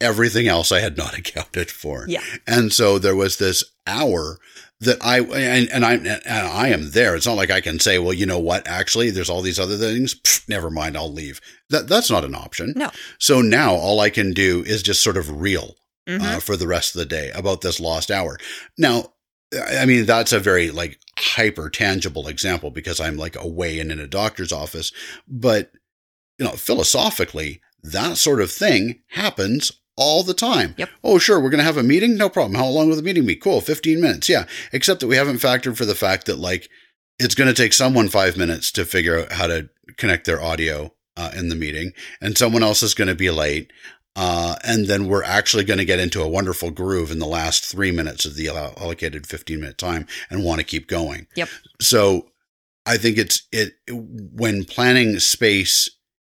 Everything 0.00 0.46
else 0.48 0.72
I 0.72 0.80
had 0.80 0.96
not 0.96 1.16
accounted 1.18 1.70
for. 1.70 2.06
Yeah. 2.08 2.22
And 2.46 2.72
so 2.72 2.98
there 2.98 3.16
was 3.16 3.38
this 3.38 3.64
hour 3.86 4.38
that 4.80 4.98
I 5.02 5.20
and, 5.20 5.70
and 5.70 5.84
I 5.84 5.94
and 5.94 6.20
I 6.26 6.68
am 6.68 6.90
there. 6.90 7.14
It's 7.16 7.26
not 7.26 7.36
like 7.36 7.50
I 7.50 7.60
can 7.60 7.78
say, 7.78 7.98
well, 7.98 8.12
you 8.12 8.26
know 8.26 8.38
what? 8.38 8.66
Actually, 8.68 9.10
there's 9.10 9.30
all 9.30 9.40
these 9.40 9.58
other 9.58 9.76
things. 9.76 10.14
Pfft, 10.14 10.48
never 10.48 10.70
mind, 10.70 10.96
I'll 10.96 11.12
leave. 11.12 11.40
That 11.70 11.88
that's 11.88 12.10
not 12.10 12.24
an 12.24 12.34
option. 12.34 12.74
No. 12.76 12.90
So 13.18 13.40
now 13.40 13.74
all 13.74 14.00
I 14.00 14.10
can 14.10 14.32
do 14.32 14.62
is 14.66 14.82
just 14.82 15.02
sort 15.02 15.16
of 15.16 15.40
reel 15.40 15.76
Mhm. 16.08 16.22
uh, 16.22 16.40
for 16.40 16.56
the 16.56 16.66
rest 16.66 16.94
of 16.94 16.98
the 17.00 17.06
day 17.06 17.30
about 17.34 17.60
this 17.62 17.80
lost 17.80 18.10
hour. 18.10 18.38
Now, 18.78 19.12
I 19.76 19.86
mean 19.86 20.06
that's 20.06 20.32
a 20.32 20.40
very 20.40 20.70
like 20.70 20.98
hyper 21.18 21.70
tangible 21.70 22.28
example 22.28 22.70
because 22.70 23.00
I'm 23.00 23.16
like 23.16 23.36
away 23.36 23.78
and 23.78 23.90
in 23.92 24.00
a 24.00 24.06
doctor's 24.06 24.52
office, 24.52 24.92
but 25.28 25.72
you 26.38 26.44
know 26.44 26.52
philosophically 26.52 27.60
that 27.82 28.16
sort 28.16 28.40
of 28.40 28.50
thing 28.50 29.00
happens 29.10 29.72
all 29.96 30.22
the 30.22 30.34
time. 30.34 30.74
Yep. 30.76 30.90
Oh, 31.04 31.18
sure, 31.18 31.40
we're 31.40 31.50
going 31.50 31.58
to 31.58 31.64
have 31.64 31.76
a 31.78 31.82
meeting. 31.82 32.16
No 32.16 32.28
problem. 32.28 32.54
How 32.60 32.66
long 32.66 32.88
will 32.88 32.96
the 32.96 33.02
meeting 33.02 33.24
be? 33.24 33.34
Cool, 33.36 33.60
15 33.62 34.00
minutes. 34.00 34.28
Yeah. 34.28 34.44
Except 34.72 35.00
that 35.00 35.06
we 35.06 35.16
haven't 35.16 35.36
factored 35.38 35.76
for 35.76 35.86
the 35.86 35.94
fact 35.94 36.26
that 36.26 36.38
like 36.38 36.68
it's 37.18 37.34
going 37.34 37.48
to 37.48 37.54
take 37.54 37.72
someone 37.72 38.08
five 38.08 38.36
minutes 38.36 38.70
to 38.72 38.84
figure 38.84 39.20
out 39.20 39.32
how 39.32 39.46
to 39.46 39.70
connect 39.96 40.26
their 40.26 40.42
audio 40.42 40.92
uh, 41.16 41.30
in 41.34 41.48
the 41.48 41.54
meeting, 41.56 41.92
and 42.20 42.36
someone 42.36 42.62
else 42.62 42.82
is 42.82 42.92
going 42.92 43.08
to 43.08 43.14
be 43.14 43.30
late. 43.30 43.72
Uh, 44.16 44.56
and 44.64 44.86
then 44.86 45.06
we're 45.06 45.22
actually 45.22 45.62
going 45.62 45.78
to 45.78 45.84
get 45.84 46.00
into 46.00 46.22
a 46.22 46.28
wonderful 46.28 46.70
groove 46.70 47.10
in 47.10 47.18
the 47.18 47.26
last 47.26 47.64
three 47.64 47.92
minutes 47.92 48.24
of 48.24 48.34
the 48.34 48.48
allocated 48.48 49.26
15 49.26 49.60
minute 49.60 49.76
time 49.76 50.06
and 50.30 50.42
want 50.42 50.58
to 50.58 50.64
keep 50.64 50.88
going. 50.88 51.26
Yep. 51.36 51.48
So 51.80 52.30
I 52.86 52.96
think 52.96 53.18
it's 53.18 53.46
it 53.52 53.74
when 53.88 54.64
planning 54.64 55.18
space 55.18 55.90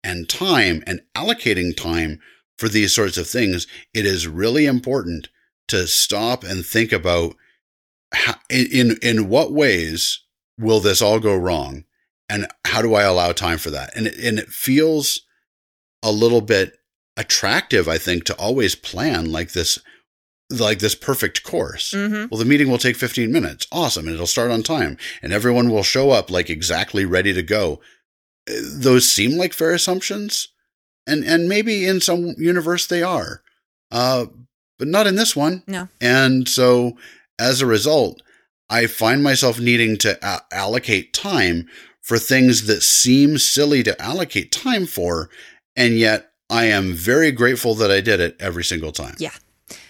and 0.04 0.28
time 0.28 0.84
and 0.88 1.02
allocating 1.16 1.76
time 1.76 2.20
for 2.58 2.68
these 2.68 2.96
sorts 2.96 3.18
of 3.18 3.28
things, 3.28 3.68
it 3.94 4.06
is 4.06 4.28
really 4.28 4.66
important 4.66 5.30
to 5.68 5.86
stop 5.86 6.44
and 6.44 6.66
think 6.66 6.92
about 6.92 7.36
how, 8.14 8.36
in 8.50 8.98
in 9.04 9.28
what 9.30 9.52
ways 9.52 10.22
will 10.58 10.80
this 10.80 11.02
all 11.02 11.20
go 11.20 11.36
wrong, 11.36 11.84
and 12.30 12.48
how 12.66 12.82
do 12.82 12.96
I 12.96 13.04
allow 13.04 13.34
time 13.34 13.58
for 13.58 13.70
that? 13.70 13.96
And 13.96 14.08
it, 14.08 14.18
and 14.18 14.40
it 14.40 14.48
feels 14.48 15.22
a 16.02 16.12
little 16.12 16.42
bit 16.42 16.77
attractive, 17.18 17.88
I 17.88 17.98
think, 17.98 18.24
to 18.26 18.36
always 18.36 18.76
plan 18.76 19.32
like 19.32 19.52
this, 19.52 19.80
like 20.50 20.80
this 20.80 20.96
perfect 20.96 21.44
course. 21.44 21.92
Mm-hmm. 21.92 22.28
Well, 22.30 22.40
the 22.40 22.46
meeting 22.46 22.70
will 22.70 22.78
take 22.78 22.96
15 22.96 23.32
minutes. 23.32 23.68
Awesome. 23.72 24.06
And 24.06 24.14
it'll 24.14 24.28
start 24.28 24.52
on 24.52 24.64
time 24.64 24.98
and 25.22 25.34
everyone 25.34 25.70
will 25.70 25.84
show 25.84 26.12
up 26.12 26.30
like 26.32 26.50
exactly 26.50 27.04
ready 27.06 27.34
to 27.34 27.44
go. 27.44 27.82
Uh, 28.50 28.54
Those 28.62 29.10
seem 29.12 29.32
like 29.38 29.54
fair 29.54 29.72
assumptions. 29.74 30.48
And, 31.06 31.24
and 31.24 31.50
maybe 31.50 31.86
in 31.86 32.00
some 32.02 32.36
universe 32.38 32.86
they 32.86 33.02
are. 33.04 33.42
Uh, 33.92 34.28
but 34.78 34.88
not 34.88 35.08
in 35.08 35.16
this 35.16 35.36
one. 35.36 35.64
No. 35.68 35.90
And 36.00 36.48
so 36.48 36.98
as 37.40 37.62
a 37.62 37.66
result, 37.66 38.22
I 38.70 38.86
find 38.88 39.24
myself 39.24 39.60
needing 39.60 39.98
to 40.00 40.20
a- 40.22 40.42
allocate 40.52 41.14
time 41.14 41.68
for 42.02 42.18
things 42.20 42.68
that 42.68 42.84
seem 42.84 43.38
silly 43.38 43.84
to 43.84 44.02
allocate 44.02 44.52
time 44.52 44.86
for. 44.86 45.30
And 45.76 45.98
yet 45.98 46.27
I 46.50 46.66
am 46.66 46.94
very 46.94 47.32
grateful 47.32 47.76
that 47.76 47.92
I 47.92 48.02
did 48.02 48.20
it 48.20 48.36
every 48.40 48.64
single 48.64 48.92
time. 48.92 49.16
Yeah. 49.18 49.34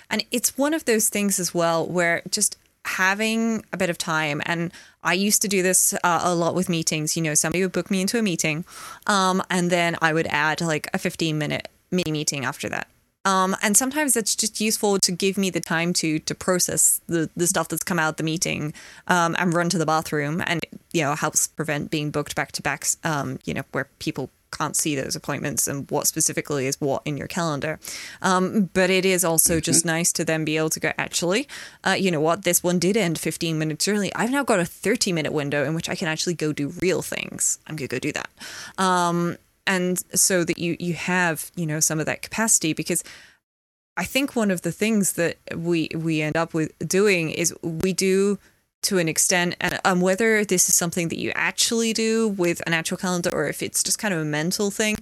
And 0.10 0.26
it's 0.32 0.58
one 0.58 0.74
of 0.74 0.86
those 0.86 1.10
things 1.10 1.40
as 1.40 1.54
well 1.54 1.86
where 1.86 2.22
just 2.30 2.58
having 2.86 3.66
a 3.74 3.78
bit 3.78 3.90
of 3.90 3.98
time 3.98 4.42
and 4.46 4.72
I 5.08 5.14
used 5.14 5.42
to 5.44 5.48
do 5.48 5.64
this 5.64 5.94
uh, 6.04 6.22
a 6.24 6.36
lot 6.36 6.54
with 6.54 6.68
meetings. 6.68 7.16
You 7.16 7.24
know, 7.24 7.34
somebody 7.34 7.64
would 7.64 7.72
book 7.72 7.90
me 7.90 8.02
into 8.02 8.20
a 8.20 8.22
meeting, 8.22 8.66
um, 9.08 9.42
and 9.50 9.70
then 9.70 9.96
I 10.02 10.12
would 10.12 10.28
add 10.28 10.60
like 10.60 10.90
a 10.94 10.98
15 10.98 11.38
minute 11.38 11.70
mini 11.92 12.12
meeting 12.12 12.44
after 12.44 12.68
that. 12.68 12.90
Um, 13.24 13.56
and 13.62 13.76
sometimes 13.76 14.18
it's 14.18 14.36
just 14.36 14.60
useful 14.60 15.00
to 15.00 15.12
give 15.12 15.38
me 15.38 15.50
the 15.50 15.62
time 15.62 15.94
to 15.94 16.20
to 16.20 16.36
process 16.36 17.00
the, 17.08 17.30
the 17.38 17.48
stuff 17.48 17.70
that's 17.70 17.84
come 17.84 18.00
out 18.00 18.18
the 18.18 18.24
meeting 18.24 18.74
um, 19.08 19.36
and 19.40 19.54
run 19.54 19.70
to 19.70 19.78
the 19.78 19.86
bathroom, 19.86 20.44
and 20.46 20.66
you 20.92 21.04
know 21.04 21.16
helps 21.16 21.48
prevent 21.48 21.90
being 21.90 22.12
booked 22.12 22.36
back 22.36 22.52
to 22.54 22.62
back. 22.62 22.86
Um, 23.06 23.40
you 23.46 23.54
know 23.54 23.64
where 23.72 23.88
people 24.00 24.30
can't 24.58 24.76
see 24.76 24.96
those 24.96 25.16
appointments 25.16 25.68
and 25.68 25.90
what 25.92 26.08
specifically 26.08 26.68
is 26.68 26.80
what 26.82 27.02
in 27.06 27.18
your 27.18 27.28
calendar. 27.28 27.80
Um, 28.22 28.70
but 28.74 28.90
it 28.90 29.06
is 29.06 29.24
also 29.24 29.60
just 29.60 29.86
nice 29.86 30.12
to 30.14 30.26
then 30.26 30.46
be 30.46 30.58
able 30.58 30.70
to 30.72 30.80
go, 30.80 30.92
actually, 30.98 31.48
uh, 31.86 31.92
you 31.92 32.12
know 32.12 32.22
what, 32.22 32.44
this 32.44 32.64
one 32.64 32.80
did 32.80 32.98
end 32.98 33.20
15 33.20 33.58
minutes 33.60 33.88
early. 33.88 34.14
I've 34.16 34.32
now 34.32 34.44
got 34.44 34.60
a 34.60 34.66
30 34.66 35.12
minute 35.12 35.34
window 35.34 35.64
in 35.64 35.74
which 35.74 35.90
I 35.90 35.96
can 35.96 36.08
actually 36.08 36.34
go 36.34 36.54
do 36.54 36.70
real 36.70 37.02
things. 37.02 37.60
I'm 37.68 37.76
going 37.76 37.88
to 37.90 37.96
go 37.96 38.00
do 38.00 38.12
that. 38.14 38.30
Um, 38.78 39.38
and 39.66 40.00
so 40.18 40.44
that 40.44 40.58
you, 40.58 40.78
you 40.80 40.94
have, 40.94 41.52
you 41.56 41.66
know, 41.66 41.80
some 41.80 42.00
of 42.00 42.06
that 42.06 42.22
capacity 42.22 42.74
because 42.74 43.04
I 43.98 44.06
think 44.06 44.36
one 44.36 44.52
of 44.52 44.62
the 44.62 44.72
things 44.72 45.14
that 45.14 45.38
we, 45.56 45.90
we 45.94 46.22
end 46.22 46.38
up 46.38 46.54
with 46.54 46.78
doing 46.88 47.32
is 47.32 47.54
we 47.62 47.94
do 47.94 48.40
to 48.84 49.00
an 49.00 49.10
extent 49.10 49.56
and 49.60 49.80
um, 49.86 50.02
whether 50.02 50.46
this 50.46 50.70
is 50.70 50.76
something 50.76 51.10
that 51.10 51.20
you 51.20 51.32
actually 51.36 51.94
do 51.94 52.28
with 52.28 52.62
an 52.68 52.74
actual 52.74 52.98
calendar 52.98 53.30
or 53.34 53.48
if 53.48 53.62
it's 53.62 53.84
just 53.84 54.00
kind 54.00 54.14
of 54.14 54.20
a 54.20 54.26
mental 54.26 54.72
thing 54.72 54.96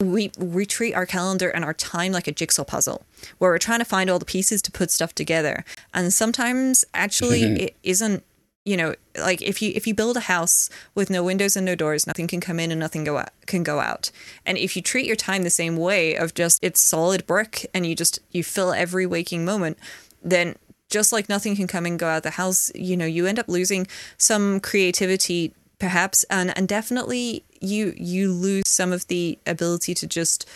we 0.00 0.30
we 0.38 0.66
treat 0.66 0.94
our 0.94 1.06
calendar 1.06 1.48
and 1.48 1.64
our 1.64 1.74
time 1.74 2.12
like 2.12 2.26
a 2.26 2.32
jigsaw 2.32 2.64
puzzle 2.64 3.04
where 3.38 3.50
we're 3.50 3.58
trying 3.58 3.78
to 3.78 3.84
find 3.84 4.10
all 4.10 4.18
the 4.18 4.24
pieces 4.24 4.60
to 4.62 4.70
put 4.70 4.90
stuff 4.90 5.14
together. 5.14 5.64
And 5.94 6.12
sometimes 6.12 6.84
actually 6.92 7.42
it 7.42 7.76
isn't 7.82 8.22
you 8.64 8.76
know 8.76 8.94
like 9.18 9.40
if 9.40 9.62
you 9.62 9.72
if 9.74 9.86
you 9.86 9.94
build 9.94 10.16
a 10.16 10.20
house 10.20 10.68
with 10.94 11.08
no 11.08 11.22
windows 11.22 11.56
and 11.56 11.64
no 11.64 11.74
doors 11.74 12.06
nothing 12.06 12.26
can 12.26 12.40
come 12.40 12.60
in 12.60 12.70
and 12.70 12.80
nothing 12.80 13.04
go 13.04 13.16
out, 13.16 13.30
can 13.46 13.62
go 13.62 13.80
out. 13.80 14.10
And 14.44 14.58
if 14.58 14.76
you 14.76 14.82
treat 14.82 15.06
your 15.06 15.16
time 15.16 15.42
the 15.42 15.50
same 15.50 15.76
way 15.76 16.14
of 16.14 16.34
just 16.34 16.62
it's 16.62 16.82
solid 16.82 17.26
brick 17.26 17.66
and 17.72 17.86
you 17.86 17.94
just 17.94 18.18
you 18.30 18.44
fill 18.44 18.72
every 18.72 19.06
waking 19.06 19.44
moment 19.44 19.78
then 20.22 20.56
just 20.90 21.12
like 21.12 21.28
nothing 21.28 21.56
can 21.56 21.66
come 21.66 21.86
and 21.86 21.98
go 21.98 22.08
out 22.08 22.18
of 22.18 22.22
the 22.22 22.30
house, 22.30 22.70
you 22.74 22.96
know, 22.96 23.06
you 23.06 23.26
end 23.26 23.38
up 23.38 23.48
losing 23.48 23.86
some 24.16 24.60
creativity 24.60 25.54
perhaps 25.78 26.24
and 26.30 26.56
and 26.56 26.68
definitely 26.68 27.44
you 27.60 27.92
you 27.98 28.32
lose 28.32 28.66
some 28.66 28.92
of 28.92 29.06
the 29.08 29.38
ability 29.46 29.92
to 29.92 30.06
just 30.06 30.48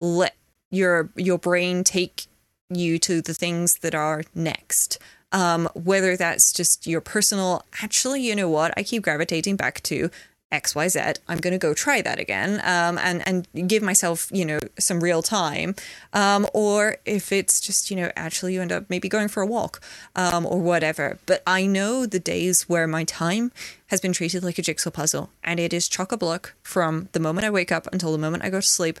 let 0.00 0.34
your 0.70 1.10
your 1.16 1.38
brain 1.38 1.84
take 1.84 2.26
you 2.70 2.98
to 2.98 3.20
the 3.20 3.34
things 3.34 3.76
that 3.78 3.94
are 3.94 4.22
next. 4.34 4.98
Um, 5.30 5.68
whether 5.74 6.14
that's 6.14 6.52
just 6.52 6.86
your 6.86 7.00
personal, 7.00 7.64
actually, 7.82 8.20
you 8.20 8.36
know 8.36 8.50
what, 8.50 8.74
I 8.76 8.82
keep 8.82 9.02
gravitating 9.02 9.56
back 9.56 9.82
to 9.84 10.10
XYZ. 10.52 11.18
I'm 11.28 11.38
going 11.38 11.52
to 11.52 11.58
go 11.58 11.74
try 11.74 12.02
that 12.02 12.18
again 12.18 12.60
um, 12.64 12.98
and, 12.98 13.22
and 13.26 13.68
give 13.68 13.82
myself, 13.82 14.28
you 14.30 14.44
know, 14.44 14.58
some 14.78 15.02
real 15.02 15.22
time. 15.22 15.74
Um, 16.12 16.46
or 16.52 16.98
if 17.04 17.32
it's 17.32 17.60
just, 17.60 17.90
you 17.90 17.96
know, 17.96 18.12
actually 18.14 18.54
you 18.54 18.62
end 18.62 18.70
up 18.70 18.84
maybe 18.88 19.08
going 19.08 19.28
for 19.28 19.42
a 19.42 19.46
walk 19.46 19.80
um, 20.14 20.46
or 20.46 20.60
whatever. 20.60 21.18
But 21.26 21.42
I 21.46 21.66
know 21.66 22.06
the 22.06 22.20
days 22.20 22.68
where 22.68 22.86
my 22.86 23.04
time 23.04 23.50
has 23.86 24.00
been 24.00 24.12
treated 24.12 24.44
like 24.44 24.58
a 24.58 24.62
jigsaw 24.62 24.90
puzzle 24.90 25.30
and 25.42 25.58
it 25.58 25.72
is 25.72 25.88
chock 25.88 26.12
a 26.12 26.16
block 26.16 26.54
from 26.62 27.08
the 27.12 27.20
moment 27.20 27.46
I 27.46 27.50
wake 27.50 27.72
up 27.72 27.88
until 27.92 28.12
the 28.12 28.18
moment 28.18 28.44
I 28.44 28.50
go 28.50 28.60
to 28.60 28.66
sleep. 28.66 29.00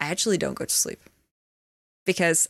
I 0.00 0.06
actually 0.06 0.38
don't 0.38 0.54
go 0.54 0.64
to 0.64 0.74
sleep 0.74 1.00
because 2.06 2.48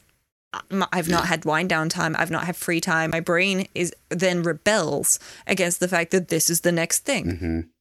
I've 0.92 1.08
not 1.08 1.26
had 1.26 1.44
wind 1.44 1.68
down 1.68 1.88
time. 1.88 2.16
I've 2.18 2.30
not 2.30 2.44
had 2.44 2.56
free 2.56 2.80
time. 2.80 3.10
My 3.10 3.20
brain 3.20 3.68
is 3.74 3.94
then 4.08 4.42
rebels 4.42 5.20
against 5.46 5.78
the 5.78 5.88
fact 5.88 6.10
that 6.10 6.28
this 6.28 6.50
is 6.50 6.62
the 6.62 6.72
next 6.72 7.00
thing. 7.00 7.28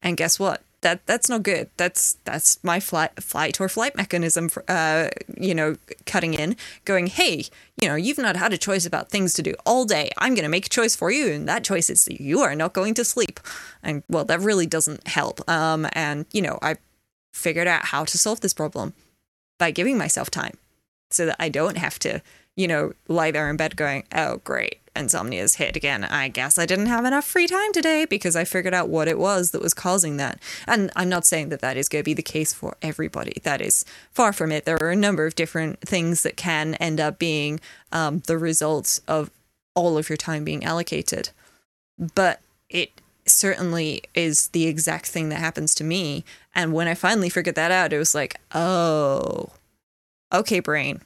And 0.02 0.18
guess 0.18 0.40
what? 0.40 0.62
That 0.82 1.06
that's 1.06 1.28
not 1.28 1.44
good. 1.44 1.70
That's 1.78 2.18
that's 2.24 2.64
my 2.64 2.80
flight 2.80 3.22
flight 3.22 3.60
or 3.60 3.68
flight 3.68 3.98
mechanism 3.98 4.48
for 4.48 4.64
uh 4.70 5.10
you 5.36 5.54
know 5.54 5.76
cutting 6.06 6.34
in, 6.36 6.56
going, 6.86 7.08
hey, 7.08 7.46
you 7.82 7.90
know, 7.90 7.96
you've 7.96 8.18
not 8.18 8.38
had 8.38 8.54
a 8.54 8.58
choice 8.58 8.86
about 8.86 9.10
things 9.10 9.34
to 9.34 9.42
do 9.42 9.56
all 9.66 9.84
day. 9.84 10.10
I'm 10.18 10.36
going 10.36 10.44
to 10.44 10.50
make 10.50 10.68
a 10.68 10.70
choice 10.70 10.96
for 10.96 11.12
you, 11.12 11.34
and 11.34 11.50
that 11.50 11.66
choice 11.66 11.90
is 11.90 12.08
you 12.08 12.40
are 12.42 12.56
not 12.56 12.74
going 12.74 12.94
to 12.94 13.04
sleep. 13.04 13.42
And 13.84 14.04
well, 14.08 14.24
that 14.26 14.40
really 14.40 14.68
doesn't 14.68 15.06
help. 15.08 15.48
Um, 15.50 15.88
and 15.94 16.26
you 16.32 16.42
know, 16.42 16.60
I 16.62 16.78
figured 17.34 17.68
out 17.68 17.86
how 17.86 18.06
to 18.06 18.18
solve 18.18 18.40
this 18.40 18.54
problem 18.54 18.94
by 19.58 19.72
giving 19.72 19.98
myself 19.98 20.30
time 20.32 20.54
so 21.12 21.26
that 21.26 21.36
I 21.40 21.50
don't 21.50 21.78
have 21.78 22.00
to, 22.00 22.22
you 22.60 22.68
know, 22.68 22.92
lie 23.08 23.32
there 23.32 23.50
in 23.50 23.56
bed 23.56 23.78
going, 23.78 24.04
oh, 24.14 24.42
great, 24.44 24.82
insomnia's 24.94 25.56
hit 25.56 25.78
again. 25.78 26.04
I 26.04 26.28
guess 26.28 26.58
I 26.58 26.66
didn't 26.66 26.88
have 26.88 27.06
enough 27.06 27.24
free 27.24 27.48
time 27.48 27.72
today 27.72 28.04
because 28.04 28.36
I 28.36 28.44
figured 28.44 28.74
out 28.74 28.90
what 28.90 29.08
it 29.08 29.18
was 29.18 29.52
that 29.52 29.62
was 29.62 29.74
causing 29.74 30.18
that. 30.18 30.42
And 30.68 30.92
I'm 30.94 31.08
not 31.08 31.26
saying 31.26 31.48
that 31.50 31.62
that 31.62 31.78
is 31.78 31.88
going 31.88 32.02
to 32.02 32.06
be 32.06 32.14
the 32.14 32.22
case 32.22 32.52
for 32.52 32.76
everybody. 32.82 33.40
That 33.44 33.62
is 33.62 33.86
far 34.12 34.34
from 34.34 34.52
it. 34.52 34.66
There 34.66 34.76
are 34.84 34.92
a 34.92 34.96
number 34.98 35.26
of 35.26 35.36
different 35.36 35.80
things 35.80 36.24
that 36.24 36.36
can 36.36 36.76
end 36.76 37.00
up 37.00 37.18
being 37.18 37.62
um, 37.94 38.24
the 38.28 38.38
results 38.38 39.00
of 39.08 39.32
all 39.74 39.98
of 39.98 40.10
your 40.10 40.18
time 40.18 40.44
being 40.44 40.66
allocated. 40.66 41.30
But 42.14 42.42
it 42.70 42.92
certainly 43.26 44.04
is 44.14 44.50
the 44.50 44.68
exact 44.68 45.06
thing 45.06 45.30
that 45.30 45.40
happens 45.40 45.74
to 45.76 45.86
me. 45.86 46.26
And 46.54 46.74
when 46.74 46.90
I 46.90 46.94
finally 46.94 47.30
figured 47.30 47.56
that 47.56 47.72
out, 47.72 47.94
it 47.94 47.98
was 47.98 48.14
like, 48.14 48.36
oh, 48.54 49.52
okay, 50.34 50.60
brain, 50.60 51.00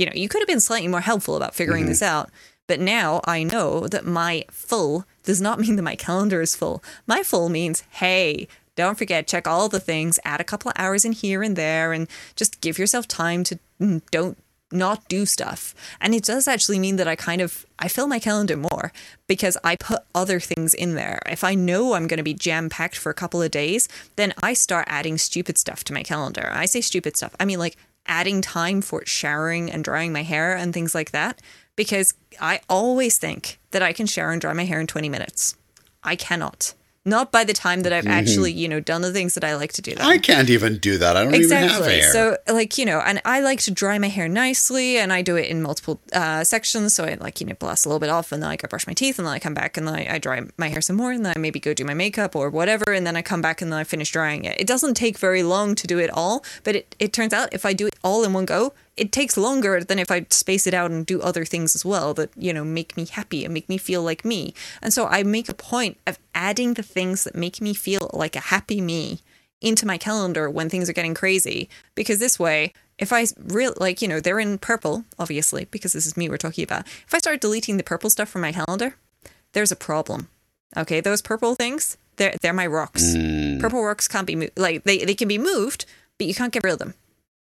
you 0.00 0.06
know, 0.06 0.12
you 0.14 0.28
could 0.30 0.40
have 0.40 0.48
been 0.48 0.60
slightly 0.60 0.88
more 0.88 1.02
helpful 1.02 1.36
about 1.36 1.54
figuring 1.54 1.82
Mm-hmm. 1.82 1.90
this 1.90 2.02
out. 2.02 2.30
But 2.66 2.80
now 2.80 3.20
I 3.24 3.42
know 3.42 3.86
that 3.88 4.06
my 4.06 4.44
full 4.50 5.04
does 5.24 5.40
not 5.40 5.58
mean 5.60 5.76
that 5.76 5.82
my 5.82 5.96
calendar 5.96 6.40
is 6.40 6.56
full. 6.56 6.82
My 7.06 7.22
full 7.22 7.48
means, 7.48 7.82
hey, 7.90 8.48
don't 8.76 8.96
forget, 8.96 9.26
check 9.26 9.46
all 9.46 9.68
the 9.68 9.80
things, 9.80 10.18
add 10.24 10.40
a 10.40 10.44
couple 10.44 10.70
of 10.70 10.76
hours 10.78 11.04
in 11.04 11.12
here 11.12 11.42
and 11.42 11.54
there, 11.56 11.92
and 11.92 12.08
just 12.36 12.60
give 12.60 12.78
yourself 12.78 13.06
time 13.06 13.44
to 13.44 13.58
mm, 13.80 14.00
don't 14.10 14.38
not 14.72 15.08
do 15.08 15.26
stuff. 15.26 15.74
And 16.00 16.14
it 16.14 16.22
does 16.22 16.46
actually 16.46 16.78
mean 16.78 16.94
that 16.96 17.08
I 17.08 17.16
kind 17.16 17.40
of 17.42 17.66
I 17.80 17.88
fill 17.88 18.06
my 18.06 18.20
calendar 18.20 18.56
more 18.56 18.92
because 19.26 19.56
I 19.64 19.74
put 19.74 20.02
other 20.14 20.38
things 20.38 20.72
in 20.72 20.94
there. 20.94 21.20
If 21.26 21.42
I 21.42 21.54
know 21.56 21.94
I'm 21.94 22.06
going 22.06 22.18
to 22.18 22.22
be 22.22 22.34
jam 22.34 22.68
packed 22.68 22.96
for 22.96 23.10
a 23.10 23.14
couple 23.14 23.42
of 23.42 23.50
days, 23.50 23.88
then 24.14 24.32
I 24.42 24.54
start 24.54 24.84
adding 24.88 25.18
stupid 25.18 25.58
stuff 25.58 25.82
to 25.84 25.92
my 25.92 26.04
calendar. 26.04 26.50
I 26.52 26.66
say 26.66 26.80
stupid 26.80 27.16
stuff. 27.16 27.34
I 27.40 27.44
mean 27.46 27.58
like 27.58 27.76
adding 28.06 28.40
time 28.40 28.80
for 28.80 29.04
showering 29.06 29.70
and 29.70 29.84
drying 29.84 30.12
my 30.12 30.22
hair 30.22 30.56
and 30.56 30.72
things 30.72 30.94
like 30.94 31.10
that 31.12 31.40
because 31.76 32.14
I 32.40 32.60
always 32.68 33.18
think 33.18 33.58
that 33.70 33.82
I 33.82 33.92
can 33.92 34.06
shower 34.06 34.32
and 34.32 34.40
dry 34.40 34.52
my 34.52 34.64
hair 34.64 34.80
in 34.80 34.86
20 34.86 35.08
minutes. 35.08 35.56
I 36.02 36.16
cannot. 36.16 36.74
Not 37.06 37.32
by 37.32 37.44
the 37.44 37.54
time 37.54 37.80
that 37.82 37.94
I've 37.94 38.06
actually, 38.06 38.52
you 38.52 38.68
know, 38.68 38.78
done 38.78 39.00
the 39.00 39.10
things 39.10 39.32
that 39.34 39.42
I 39.42 39.56
like 39.56 39.72
to 39.72 39.82
do. 39.82 39.94
Them. 39.94 40.06
I 40.06 40.18
can't 40.18 40.50
even 40.50 40.76
do 40.76 40.98
that. 40.98 41.16
I 41.16 41.24
don't 41.24 41.34
even 41.34 41.50
have 41.50 41.64
Exactly. 41.64 42.00
hair. 42.00 42.12
So, 42.12 42.36
like, 42.52 42.76
you 42.76 42.84
know, 42.84 43.00
and 43.00 43.22
I 43.24 43.40
like 43.40 43.60
to 43.60 43.70
dry 43.70 43.98
my 43.98 44.08
hair 44.08 44.28
nicely 44.28 44.98
and 44.98 45.10
I 45.10 45.22
do 45.22 45.36
it 45.36 45.48
in 45.48 45.62
multiple 45.62 45.98
uh, 46.12 46.44
sections. 46.44 46.94
So 46.94 47.04
I, 47.04 47.14
like, 47.14 47.40
you 47.40 47.46
know, 47.46 47.54
blast 47.54 47.86
a 47.86 47.88
little 47.88 48.00
bit 48.00 48.10
off 48.10 48.32
and 48.32 48.42
then 48.42 48.50
I 48.50 48.56
go 48.56 48.68
brush 48.68 48.86
my 48.86 48.92
teeth 48.92 49.18
and 49.18 49.26
then 49.26 49.32
I 49.32 49.38
come 49.38 49.54
back 49.54 49.78
and 49.78 49.88
then 49.88 49.94
I, 49.94 50.14
I 50.14 50.18
dry 50.18 50.42
my 50.58 50.68
hair 50.68 50.82
some 50.82 50.96
more 50.96 51.10
and 51.10 51.24
then 51.24 51.32
I 51.34 51.40
maybe 51.40 51.58
go 51.58 51.72
do 51.72 51.86
my 51.86 51.94
makeup 51.94 52.36
or 52.36 52.50
whatever. 52.50 52.92
And 52.92 53.06
then 53.06 53.16
I 53.16 53.22
come 53.22 53.40
back 53.40 53.62
and 53.62 53.72
then 53.72 53.78
I 53.78 53.84
finish 53.84 54.12
drying 54.12 54.44
it. 54.44 54.60
It 54.60 54.66
doesn't 54.66 54.92
take 54.92 55.16
very 55.16 55.42
long 55.42 55.74
to 55.76 55.86
do 55.86 55.98
it 55.98 56.10
all, 56.10 56.44
but 56.64 56.76
it, 56.76 56.96
it 56.98 57.14
turns 57.14 57.32
out 57.32 57.48
if 57.52 57.64
I 57.64 57.72
do 57.72 57.86
it 57.86 57.94
all 58.04 58.24
in 58.24 58.34
one 58.34 58.44
go, 58.44 58.74
it 59.00 59.12
takes 59.12 59.38
longer 59.38 59.82
than 59.82 59.98
if 59.98 60.10
I 60.10 60.26
space 60.28 60.66
it 60.66 60.74
out 60.74 60.90
and 60.90 61.06
do 61.06 61.22
other 61.22 61.46
things 61.46 61.74
as 61.74 61.86
well 61.86 62.12
that, 62.14 62.30
you 62.36 62.52
know, 62.52 62.64
make 62.64 62.98
me 62.98 63.06
happy 63.06 63.46
and 63.46 63.54
make 63.54 63.66
me 63.66 63.78
feel 63.78 64.02
like 64.02 64.26
me. 64.26 64.52
And 64.82 64.92
so 64.92 65.06
I 65.06 65.22
make 65.22 65.48
a 65.48 65.54
point 65.54 65.96
of 66.06 66.18
adding 66.34 66.74
the 66.74 66.82
things 66.82 67.24
that 67.24 67.34
make 67.34 67.62
me 67.62 67.72
feel 67.72 68.10
like 68.12 68.36
a 68.36 68.40
happy 68.40 68.82
me 68.82 69.20
into 69.62 69.86
my 69.86 69.96
calendar 69.96 70.50
when 70.50 70.68
things 70.68 70.90
are 70.90 70.92
getting 70.92 71.14
crazy. 71.14 71.70
Because 71.94 72.18
this 72.18 72.38
way 72.38 72.74
if 72.98 73.14
i 73.14 73.24
real 73.38 73.72
like 73.78 74.02
you 74.02 74.08
know 74.08 74.20
they're 74.20 74.38
in 74.38 74.58
purple 74.58 75.06
obviously 75.18 75.64
because 75.70 75.94
this 75.94 76.04
is 76.04 76.18
me 76.18 76.28
we're 76.28 76.36
talking 76.36 76.64
about. 76.64 76.86
If 76.86 77.14
i 77.14 77.18
start 77.18 77.40
deleting 77.40 77.78
the 77.78 77.82
purple 77.82 78.10
stuff 78.10 78.28
from 78.28 78.42
my 78.42 78.52
calendar 78.52 78.96
there's 79.54 79.72
a 79.72 79.76
problem. 79.76 80.28
Okay 80.76 81.00
those 81.00 81.22
purple 81.22 81.54
things 81.54 81.96
they're 82.16 82.34
they're 82.42 82.52
my 82.52 82.66
rocks. 82.66 83.14
Hmm. 83.14 83.58
Purple 83.58 83.82
rocks 83.82 84.06
can't 84.06 84.26
be 84.26 84.36
moved 84.36 84.58
like 84.58 84.84
they, 84.84 84.98
they 85.06 85.14
can 85.14 85.28
be 85.28 85.38
moved 85.38 85.86
but 86.18 86.26
you 86.26 86.34
can't 86.34 86.52
get 86.52 86.62
rid 86.62 86.74
of 86.74 86.78
them. 86.78 86.92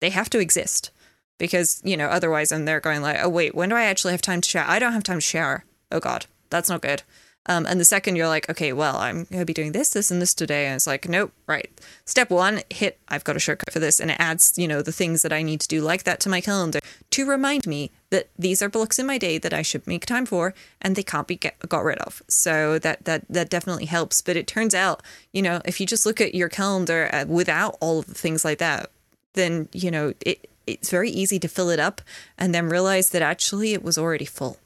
They 0.01 0.09
have 0.09 0.31
to 0.31 0.39
exist 0.39 0.91
because 1.39 1.81
you 1.85 1.97
know 1.97 2.07
otherwise 2.07 2.53
and 2.53 2.67
they're 2.67 2.81
going 2.81 3.03
like 3.03 3.19
oh 3.21 3.29
wait 3.29 3.55
when 3.55 3.69
do 3.69 3.75
i 3.75 3.85
actually 3.85 4.13
have 4.13 4.23
time 4.23 4.41
to 4.41 4.49
shower 4.49 4.69
i 4.69 4.79
don't 4.79 4.93
have 4.93 5.03
time 5.03 5.19
to 5.19 5.21
shower 5.21 5.65
oh 5.91 6.01
god 6.01 6.27
that's 6.53 6.69
not 6.69 6.83
good. 6.83 7.03
Um, 7.47 7.67
and 7.67 7.81
the 7.81 7.85
second 7.85 8.15
you're 8.15 8.29
like 8.29 8.49
okay 8.49 8.73
well 8.73 8.99
i'm 8.99 9.25
going 9.25 9.41
to 9.41 9.45
be 9.45 9.53
doing 9.53 9.73
this 9.73 9.91
this 9.91 10.13
and 10.13 10.23
this 10.23 10.33
today 10.33 10.67
and 10.67 10.77
it's 10.77 10.87
like 10.87 11.09
nope 11.09 11.33
right. 11.49 11.69
Step 12.05 12.31
one 12.31 12.61
hit 12.71 13.01
i've 13.09 13.25
got 13.25 13.35
a 13.35 13.41
shortcut 13.41 13.73
for 13.73 13.81
this 13.81 13.99
and 13.99 14.13
it 14.13 14.17
adds 14.21 14.57
you 14.57 14.69
know 14.69 14.81
the 14.81 14.93
things 14.93 15.23
that 15.23 15.33
i 15.33 15.43
need 15.43 15.61
to 15.61 15.67
do 15.67 15.81
like 15.81 16.05
that 16.05 16.21
to 16.21 16.29
my 16.29 16.41
calendar 16.41 16.79
to 17.11 17.29
remind 17.29 17.67
me 17.67 17.91
that 18.11 18.29
these 18.39 18.63
are 18.63 18.69
blocks 18.69 19.01
in 19.01 19.07
my 19.09 19.19
day 19.19 19.39
that 19.39 19.53
i 19.53 19.61
should 19.61 19.85
make 19.89 20.07
time 20.07 20.25
for 20.25 20.55
and 20.81 20.95
they 20.95 21.03
can't 21.03 21.27
be 21.27 21.35
get, 21.35 21.59
got 21.69 21.83
rid 21.83 21.99
of. 21.99 22.23
So 22.29 22.79
that 22.79 23.07
that 23.07 23.25
that 23.29 23.51
definitely 23.51 23.87
helps. 23.87 24.21
But 24.21 24.37
it 24.37 24.47
turns 24.47 24.73
out 24.73 25.03
you 25.33 25.43
know 25.43 25.61
if 25.65 25.81
you 25.81 25.87
just 25.87 26.07
look 26.07 26.21
at 26.21 26.37
your 26.37 26.49
calendar 26.49 27.11
uh, 27.13 27.25
without 27.27 27.77
all 27.81 27.99
of 27.99 28.07
the 28.07 28.15
things 28.15 28.45
like 28.45 28.59
that 28.59 28.89
then 29.33 29.69
you 29.73 29.91
know 29.91 30.13
it 30.25 30.49
it's 30.67 30.91
very 30.91 31.11
easy 31.11 31.39
to 31.39 31.49
fill 31.49 31.71
it 31.71 31.81
up 31.81 32.01
and 32.39 32.55
then 32.55 32.69
realize 32.69 33.11
that 33.11 33.23
actually 33.23 33.73
it 33.73 33.83
was 33.83 33.99
already 33.99 34.25
full. 34.25 34.59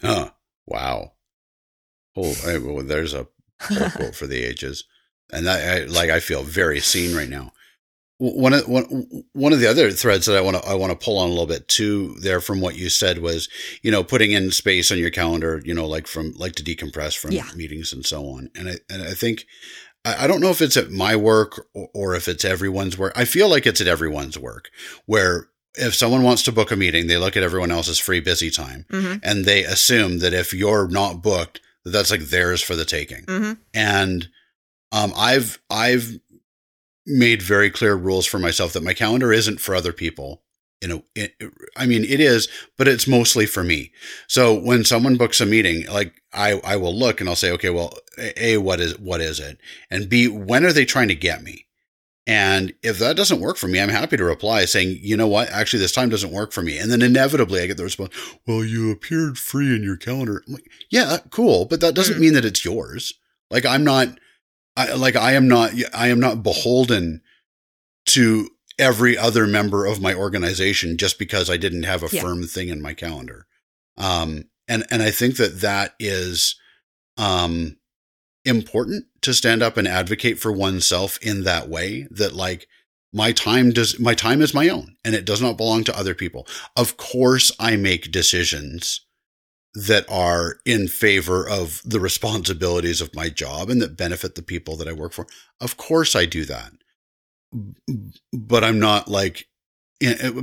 Huh. 0.00 0.30
Wow. 0.66 1.12
Oh, 2.16 2.34
I, 2.46 2.58
well, 2.58 2.84
there's 2.84 3.14
a 3.14 3.26
quote 3.60 4.14
for 4.14 4.26
the 4.26 4.42
ages, 4.44 4.84
and 5.32 5.48
I, 5.48 5.76
I 5.76 5.84
like 5.84 6.10
I 6.10 6.20
feel 6.20 6.42
very 6.42 6.80
seen 6.80 7.16
right 7.16 7.28
now. 7.28 7.52
One 8.18 8.52
of 8.52 8.68
one 8.68 8.84
one 9.32 9.52
of 9.54 9.60
the 9.60 9.66
other 9.70 9.90
threads 9.90 10.26
that 10.26 10.36
I 10.36 10.42
want 10.42 10.56
to 10.62 10.68
I 10.68 10.74
want 10.74 10.92
to 10.92 11.04
pull 11.04 11.18
on 11.18 11.28
a 11.28 11.30
little 11.32 11.46
bit 11.46 11.68
too 11.68 12.16
there 12.20 12.40
from 12.42 12.60
what 12.60 12.76
you 12.76 12.90
said 12.90 13.18
was 13.20 13.48
you 13.82 13.90
know 13.90 14.04
putting 14.04 14.32
in 14.32 14.50
space 14.50 14.92
on 14.92 14.98
your 14.98 15.08
calendar 15.10 15.62
you 15.64 15.72
know 15.72 15.86
like 15.86 16.06
from 16.06 16.34
like 16.36 16.54
to 16.56 16.62
decompress 16.62 17.16
from 17.16 17.32
Yeah. 17.32 17.46
meetings 17.56 17.94
and 17.94 18.04
so 18.04 18.26
on 18.26 18.50
and 18.54 18.68
I 18.68 18.74
and 18.90 19.02
I 19.02 19.14
think 19.14 19.46
I 20.04 20.26
don't 20.26 20.40
know 20.40 20.50
if 20.50 20.62
it's 20.62 20.76
at 20.76 20.90
my 20.90 21.14
work 21.14 21.66
or, 21.74 21.88
or 21.92 22.14
if 22.14 22.26
it's 22.26 22.44
everyone's 22.44 22.96
work. 22.96 23.12
I 23.16 23.24
feel 23.24 23.48
like 23.48 23.66
it's 23.66 23.80
at 23.80 23.86
everyone's 23.86 24.38
work 24.38 24.70
where 25.06 25.48
if 25.74 25.94
someone 25.94 26.22
wants 26.22 26.42
to 26.44 26.52
book 26.52 26.70
a 26.70 26.76
meeting, 26.76 27.06
they 27.06 27.18
look 27.18 27.36
at 27.36 27.42
everyone 27.42 27.70
else's 27.70 27.98
free 27.98 28.20
busy 28.20 28.50
time 28.50 28.86
Mm-hmm. 28.90 29.18
and 29.22 29.44
they 29.44 29.64
assume 29.64 30.18
that 30.20 30.32
if 30.34 30.52
you're 30.54 30.88
not 30.88 31.22
booked, 31.22 31.60
that's 31.84 32.10
like 32.10 32.20
theirs 32.22 32.62
for 32.62 32.74
the 32.74 32.84
taking. 32.84 33.24
Mm-hmm. 33.24 33.52
And 33.74 34.28
um, 34.92 35.12
I've 35.16 35.60
I've 35.70 36.18
made 37.06 37.42
very 37.42 37.70
clear 37.70 37.94
rules 37.94 38.26
for 38.26 38.38
myself 38.38 38.72
that 38.72 38.82
my 38.82 38.94
calendar 38.94 39.32
isn't 39.32 39.60
for 39.60 39.74
other 39.74 39.92
people. 39.92 40.42
You 40.80 40.88
know, 40.88 41.04
it, 41.14 41.34
I 41.76 41.86
mean, 41.86 42.04
it 42.04 42.20
is, 42.20 42.48
but 42.78 42.88
it's 42.88 43.06
mostly 43.06 43.44
for 43.44 43.62
me. 43.62 43.92
So 44.26 44.58
when 44.58 44.84
someone 44.84 45.16
books 45.16 45.40
a 45.40 45.46
meeting, 45.46 45.86
like 45.86 46.14
I, 46.32 46.58
I 46.64 46.76
will 46.76 46.94
look 46.94 47.20
and 47.20 47.28
I'll 47.28 47.36
say, 47.36 47.50
okay, 47.52 47.68
well, 47.68 47.92
a, 48.18 48.56
what 48.56 48.80
is 48.80 48.98
what 48.98 49.20
is 49.20 49.40
it, 49.40 49.58
and 49.90 50.08
b, 50.08 50.28
when 50.28 50.64
are 50.64 50.72
they 50.72 50.86
trying 50.86 51.08
to 51.08 51.14
get 51.14 51.42
me? 51.42 51.66
And 52.26 52.74
if 52.82 52.98
that 52.98 53.16
doesn't 53.16 53.40
work 53.40 53.56
for 53.56 53.66
me, 53.66 53.80
I'm 53.80 53.88
happy 53.88 54.16
to 54.16 54.24
reply 54.24 54.64
saying, 54.64 55.00
you 55.02 55.16
know 55.16 55.26
what, 55.26 55.50
actually, 55.50 55.80
this 55.80 55.92
time 55.92 56.10
doesn't 56.10 56.32
work 56.32 56.52
for 56.52 56.62
me. 56.62 56.78
And 56.78 56.90
then 56.90 57.02
inevitably 57.02 57.60
I 57.60 57.66
get 57.66 57.76
the 57.76 57.82
response, 57.82 58.14
well, 58.46 58.62
you 58.62 58.90
appeared 58.90 59.36
free 59.36 59.74
in 59.74 59.82
your 59.82 59.96
calendar. 59.96 60.44
I'm 60.46 60.54
like, 60.54 60.70
yeah, 60.90 61.04
uh, 61.04 61.18
cool, 61.30 61.64
but 61.64 61.80
that 61.80 61.94
doesn't 61.94 62.16
hmm. 62.16 62.20
mean 62.20 62.34
that 62.34 62.44
it's 62.44 62.64
yours. 62.64 63.14
Like 63.50 63.66
I'm 63.66 63.84
not, 63.84 64.08
I, 64.76 64.92
like 64.94 65.16
I 65.16 65.32
am 65.32 65.48
not, 65.48 65.72
I 65.92 66.08
am 66.08 66.20
not 66.20 66.42
beholden 66.42 67.22
to 68.06 68.48
every 68.78 69.16
other 69.16 69.46
member 69.46 69.84
of 69.86 70.00
my 70.00 70.14
organization 70.14 70.96
just 70.96 71.18
because 71.18 71.50
I 71.50 71.56
didn't 71.56 71.82
have 71.84 72.02
a 72.02 72.08
Yeah. 72.14 72.22
firm 72.22 72.46
thing 72.46 72.68
in 72.68 72.80
my 72.80 72.94
calendar. 72.94 73.46
Um, 73.96 74.44
and, 74.68 74.84
and 74.90 75.02
I 75.02 75.10
think 75.10 75.36
that 75.36 75.60
that 75.60 75.94
is, 75.98 76.56
um, 77.16 77.76
important 78.44 79.04
to 79.20 79.34
stand 79.34 79.62
up 79.62 79.76
and 79.76 79.86
advocate 79.86 80.38
for 80.38 80.50
oneself 80.50 81.18
in 81.20 81.44
that 81.44 81.68
way 81.68 82.08
that 82.10 82.32
like 82.32 82.66
my 83.12 83.32
time 83.32 83.70
does 83.70 83.98
my 84.00 84.14
time 84.14 84.40
is 84.40 84.54
my 84.54 84.68
own 84.70 84.96
and 85.04 85.14
it 85.14 85.26
does 85.26 85.42
not 85.42 85.58
belong 85.58 85.84
to 85.84 85.96
other 85.98 86.14
people 86.14 86.46
of 86.74 86.96
course 86.96 87.52
i 87.60 87.76
make 87.76 88.10
decisions 88.10 89.02
that 89.74 90.06
are 90.08 90.56
in 90.64 90.88
favor 90.88 91.46
of 91.46 91.82
the 91.84 92.00
responsibilities 92.00 93.02
of 93.02 93.14
my 93.14 93.28
job 93.28 93.68
and 93.68 93.82
that 93.82 93.96
benefit 93.96 94.34
the 94.36 94.42
people 94.42 94.74
that 94.76 94.88
i 94.88 94.92
work 94.92 95.12
for 95.12 95.26
of 95.60 95.76
course 95.76 96.16
i 96.16 96.24
do 96.24 96.46
that 96.46 96.72
but 98.32 98.64
i'm 98.64 98.78
not 98.78 99.08
like 99.08 99.46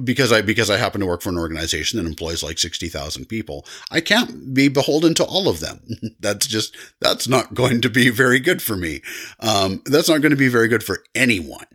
because 0.04 0.32
I 0.32 0.42
because 0.42 0.70
I 0.70 0.78
happen 0.78 1.02
to 1.02 1.08
work 1.08 1.22
for 1.22 1.30
an 1.30 1.38
organization 1.38 1.98
that 1.98 2.08
employs 2.08 2.44
like 2.44 2.60
sixty 2.60 2.90
thousand 2.90 3.26
people, 3.26 3.66
I 3.90 4.02
can't 4.02 4.54
be 4.54 4.68
beholden 4.68 5.16
to 5.16 5.24
all 5.24 5.50
of 5.50 5.62
them. 5.62 5.82
that's 6.20 6.46
just 6.46 6.76
that's 7.02 7.28
not 7.28 7.56
going 7.56 7.82
to 7.82 7.90
be 7.90 8.10
very 8.10 8.40
good 8.40 8.62
for 8.62 8.78
me. 8.78 9.02
Um, 9.40 9.82
that's 9.86 10.10
not 10.10 10.22
going 10.22 10.32
to 10.32 10.36
be 10.38 10.48
very 10.48 10.68
good 10.68 10.84
for 10.84 11.00
anyone. 11.16 11.66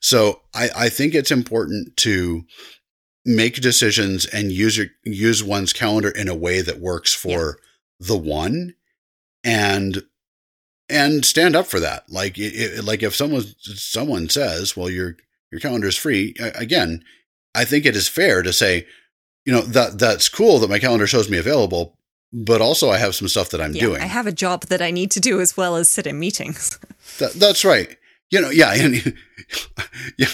So 0.00 0.40
I, 0.54 0.70
I 0.74 0.88
think 0.88 1.14
it's 1.14 1.30
important 1.30 1.96
to 1.98 2.44
make 3.26 3.56
decisions 3.56 4.24
and 4.24 4.50
use 4.50 4.78
your 4.78 4.86
use 5.04 5.44
one's 5.44 5.74
calendar 5.74 6.10
in 6.10 6.28
a 6.28 6.34
way 6.34 6.62
that 6.62 6.80
works 6.80 7.12
for 7.12 7.58
the 8.00 8.16
one, 8.16 8.74
and 9.44 10.02
and 10.88 11.24
stand 11.24 11.56
up 11.56 11.66
for 11.66 11.80
that. 11.80 12.04
Like 12.08 12.34
it, 12.38 12.84
like 12.84 13.02
if 13.02 13.14
someone 13.14 13.44
someone 13.60 14.28
says, 14.28 14.76
"Well, 14.76 14.90
your 14.90 15.16
your 15.50 15.60
calendar 15.60 15.88
is 15.88 15.96
free," 15.96 16.34
again. 16.38 17.02
I 17.54 17.64
think 17.64 17.86
it 17.86 17.96
is 17.96 18.06
fair 18.06 18.42
to 18.42 18.52
say, 18.52 18.86
you 19.46 19.52
know, 19.52 19.62
that 19.62 19.98
that's 19.98 20.28
cool 20.28 20.58
that 20.58 20.68
my 20.68 20.78
calendar 20.78 21.06
shows 21.06 21.30
me 21.30 21.38
available, 21.38 21.96
but 22.30 22.60
also 22.60 22.90
I 22.90 22.98
have 22.98 23.14
some 23.14 23.28
stuff 23.28 23.48
that 23.48 23.62
I'm 23.62 23.72
Yeah, 23.74 23.80
doing. 23.80 24.02
I 24.02 24.06
have 24.06 24.26
a 24.26 24.32
job 24.32 24.64
that 24.66 24.82
I 24.82 24.90
need 24.90 25.10
to 25.12 25.20
do 25.20 25.40
as 25.40 25.56
well 25.56 25.74
as 25.76 25.88
sit 25.88 26.06
in 26.06 26.18
meetings. 26.18 26.78
That, 27.18 27.34
that's 27.34 27.64
right. 27.64 27.96
You 28.32 28.40
know, 28.40 28.50
yeah, 28.50 28.74
and 28.74 29.14
yeah, 30.18 30.26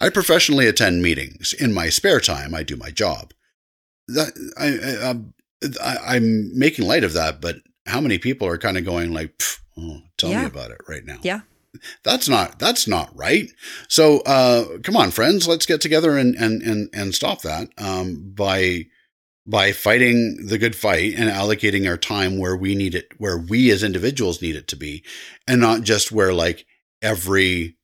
I 0.00 0.08
professionally 0.08 0.66
attend 0.68 1.02
meetings 1.02 1.52
in 1.52 1.74
my 1.74 1.88
spare 1.88 2.20
time. 2.20 2.54
I 2.54 2.62
do 2.62 2.76
my 2.76 2.90
job. 2.90 3.34
That 4.06 4.32
I, 4.56 5.04
I, 5.04 5.10
um, 5.10 5.34
I 5.82 6.14
I'm 6.16 6.56
making 6.56 6.86
light 6.86 7.02
of 7.04 7.12
that, 7.14 7.40
but 7.40 7.56
how 7.86 8.00
many 8.00 8.18
people 8.18 8.46
are 8.46 8.56
kind 8.56 8.78
of 8.78 8.84
going 8.84 9.12
like, 9.12 9.36
"Pff, 9.36 9.58
oh, 9.78 10.02
"Tell 10.16 10.30
Yeah. 10.30 10.40
me 10.42 10.46
about 10.46 10.70
it 10.70 10.78
right 10.88 11.04
now"? 11.04 11.18
Yeah. 11.22 11.40
that's 12.04 12.28
not 12.28 12.58
that's 12.58 12.86
not 12.86 13.10
right. 13.16 13.50
So 13.88 14.20
uh, 14.20 14.78
come 14.82 14.96
on, 14.96 15.10
friends, 15.10 15.48
let's 15.48 15.66
get 15.66 15.80
together 15.80 16.16
and 16.18 16.34
and 16.36 16.62
and 16.62 16.90
and 16.92 17.14
stop 17.14 17.42
that 17.42 17.68
um, 17.78 18.32
by 18.34 18.86
by 19.46 19.72
fighting 19.72 20.46
the 20.46 20.58
good 20.58 20.76
fight 20.76 21.14
and 21.16 21.28
allocating 21.30 21.88
our 21.88 21.96
time 21.96 22.38
where 22.38 22.56
we 22.56 22.74
need 22.74 22.94
it, 22.94 23.08
where 23.18 23.36
we 23.38 23.70
as 23.70 23.82
individuals 23.82 24.40
need 24.42 24.54
it 24.54 24.68
to 24.68 24.76
be, 24.76 25.02
and 25.48 25.60
not 25.60 25.82
just 25.82 26.12
where 26.12 26.32
like 26.32 26.64
every 27.00 27.76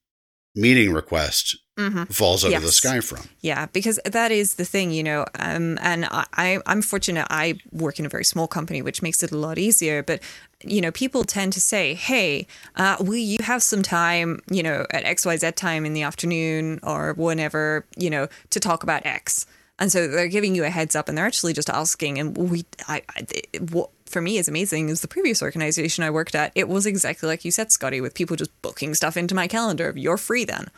meeting 0.54 0.92
request 0.92 1.56
Mm-hmm. 1.78 2.10
falls 2.12 2.44
out 2.44 2.52
of 2.54 2.62
the 2.62 2.72
sky 2.72 2.98
from. 2.98 3.28
Yeah, 3.40 3.66
because 3.66 4.00
that 4.04 4.32
is 4.32 4.54
the 4.54 4.64
thing, 4.64 4.90
you 4.90 5.04
know. 5.04 5.26
Um, 5.38 5.78
and 5.80 6.06
I, 6.10 6.58
I'm 6.66 6.82
fortunate. 6.82 7.24
I 7.30 7.60
work 7.70 8.00
in 8.00 8.04
a 8.04 8.08
very 8.08 8.24
small 8.24 8.48
company, 8.48 8.82
which 8.82 9.00
makes 9.00 9.22
it 9.22 9.30
a 9.30 9.36
lot 9.36 9.58
easier. 9.58 10.02
But 10.02 10.20
you 10.64 10.80
know, 10.80 10.90
people 10.90 11.24
tend 11.24 11.52
to 11.52 11.60
say, 11.60 11.94
"Hey, 11.94 12.46
uh, 12.76 12.96
will 13.00 13.16
you 13.16 13.38
have 13.42 13.62
some 13.62 13.82
time, 13.82 14.40
you 14.50 14.62
know, 14.62 14.86
at 14.90 15.04
X 15.04 15.24
Y 15.24 15.36
Z 15.36 15.52
time 15.52 15.86
in 15.86 15.92
the 15.92 16.02
afternoon 16.02 16.80
or 16.82 17.14
whenever, 17.14 17.86
you 17.96 18.10
know, 18.10 18.28
to 18.50 18.60
talk 18.60 18.82
about 18.82 19.06
X?" 19.06 19.46
And 19.78 19.92
so 19.92 20.08
they're 20.08 20.28
giving 20.28 20.56
you 20.56 20.64
a 20.64 20.70
heads 20.70 20.96
up, 20.96 21.08
and 21.08 21.16
they're 21.16 21.26
actually 21.26 21.52
just 21.52 21.70
asking. 21.70 22.18
And 22.18 22.36
we, 22.36 22.64
I, 22.88 23.02
I 23.16 23.26
what 23.70 23.90
for 24.06 24.20
me 24.20 24.38
is 24.38 24.48
amazing 24.48 24.88
is 24.88 25.00
the 25.00 25.08
previous 25.08 25.42
organization 25.42 26.02
I 26.02 26.10
worked 26.10 26.34
at. 26.34 26.52
It 26.54 26.68
was 26.68 26.86
exactly 26.86 27.28
like 27.28 27.44
you 27.44 27.50
said, 27.50 27.70
Scotty, 27.70 28.00
with 28.00 28.14
people 28.14 28.36
just 28.36 28.62
booking 28.62 28.94
stuff 28.94 29.16
into 29.16 29.34
my 29.34 29.46
calendar. 29.46 29.92
You're 29.94 30.16
free 30.16 30.44
then. 30.44 30.68